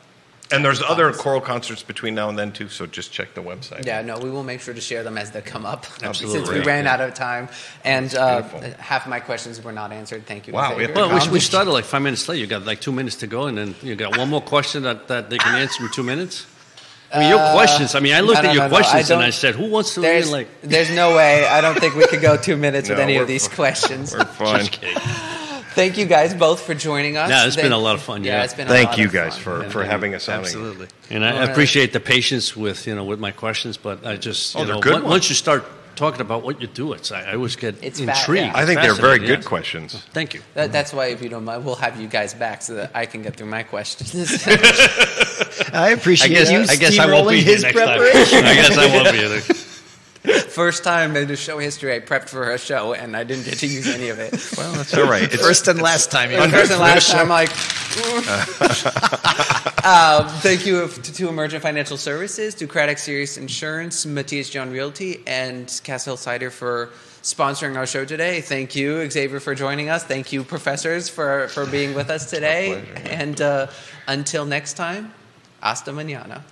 [0.53, 2.68] And there's other choral concerts between now and then too.
[2.68, 3.86] So just check the website.
[3.86, 5.86] Yeah, no, we will make sure to share them as they come up.
[6.03, 6.40] Absolutely.
[6.44, 7.48] Since we ran out of time,
[7.84, 8.42] and uh,
[8.78, 10.26] half of my questions were not answered.
[10.26, 10.53] Thank you.
[10.53, 10.94] Wow, Xavier.
[10.94, 12.40] Well, we, we started like five minutes late.
[12.40, 15.07] You got like two minutes to go, and then you got one more question that,
[15.09, 16.46] that they can answer in two minutes.
[17.12, 17.94] I mean, your questions.
[17.96, 19.30] I mean, I looked Uh, no, at your no, no, I questions and don't- I
[19.30, 21.44] said, "Who wants to there's, really like?" there's no way.
[21.44, 24.12] I don't think we could go two minutes with any of these f- questions.
[24.14, 24.68] We're fine.
[25.70, 25.92] Just kidding.
[25.92, 27.30] Thank you guys both for joining us.
[27.30, 28.42] Yeah, it's been a lot of fun, yeah.
[28.44, 29.64] it's been a Thank lot you of guys fun.
[29.64, 30.40] for, for having us on.
[30.40, 30.88] Absolutely.
[31.10, 31.50] And I All right.
[31.50, 34.74] appreciate the patience with you know with my questions, but I just Oh, you they're
[34.76, 35.64] know good once you start
[35.96, 38.46] talking about what you do, it's I, I always get It's fa- intrigued.
[38.46, 38.52] yeah.
[38.54, 39.46] I think they're very good yes.
[39.46, 39.94] questions.
[40.12, 40.40] Thank you.
[40.54, 43.04] That, that's why, if you don't mind, we'll have you guys back so that I
[43.04, 44.14] can get through my questions.
[45.74, 48.40] I appreciate I guess you I guess I won't be his next preparation.
[48.40, 48.44] time.
[48.46, 49.42] I guess I won't be here.
[50.48, 53.58] First time in the show history, I prepped for a show and I didn't get
[53.58, 54.30] to use any of it.
[54.58, 55.22] Well, that's all right.
[55.22, 56.30] It's, First and last time.
[56.30, 57.50] you First and last time, I'm like,
[59.84, 65.22] um, thank you to, to Emergent Financial Services, to Craddock Serious Insurance, Matthias John Realty,
[65.26, 66.90] and Castle Cider for
[67.22, 68.42] sponsoring our show today.
[68.42, 70.04] Thank you, Xavier, for joining us.
[70.04, 72.82] Thank you, professors, for, for being with us today.
[72.84, 73.08] pleasure.
[73.08, 73.66] And uh,
[74.06, 75.14] until next time,
[75.62, 76.42] hasta mañana.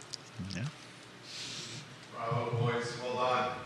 [2.15, 2.97] Bravo, boys.
[3.01, 3.58] Hold on.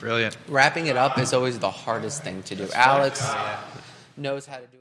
[0.00, 0.36] Brilliant.
[0.48, 2.68] Wrapping it up is always the hardest thing to do.
[2.74, 3.26] Alex
[4.16, 4.77] knows how to do it.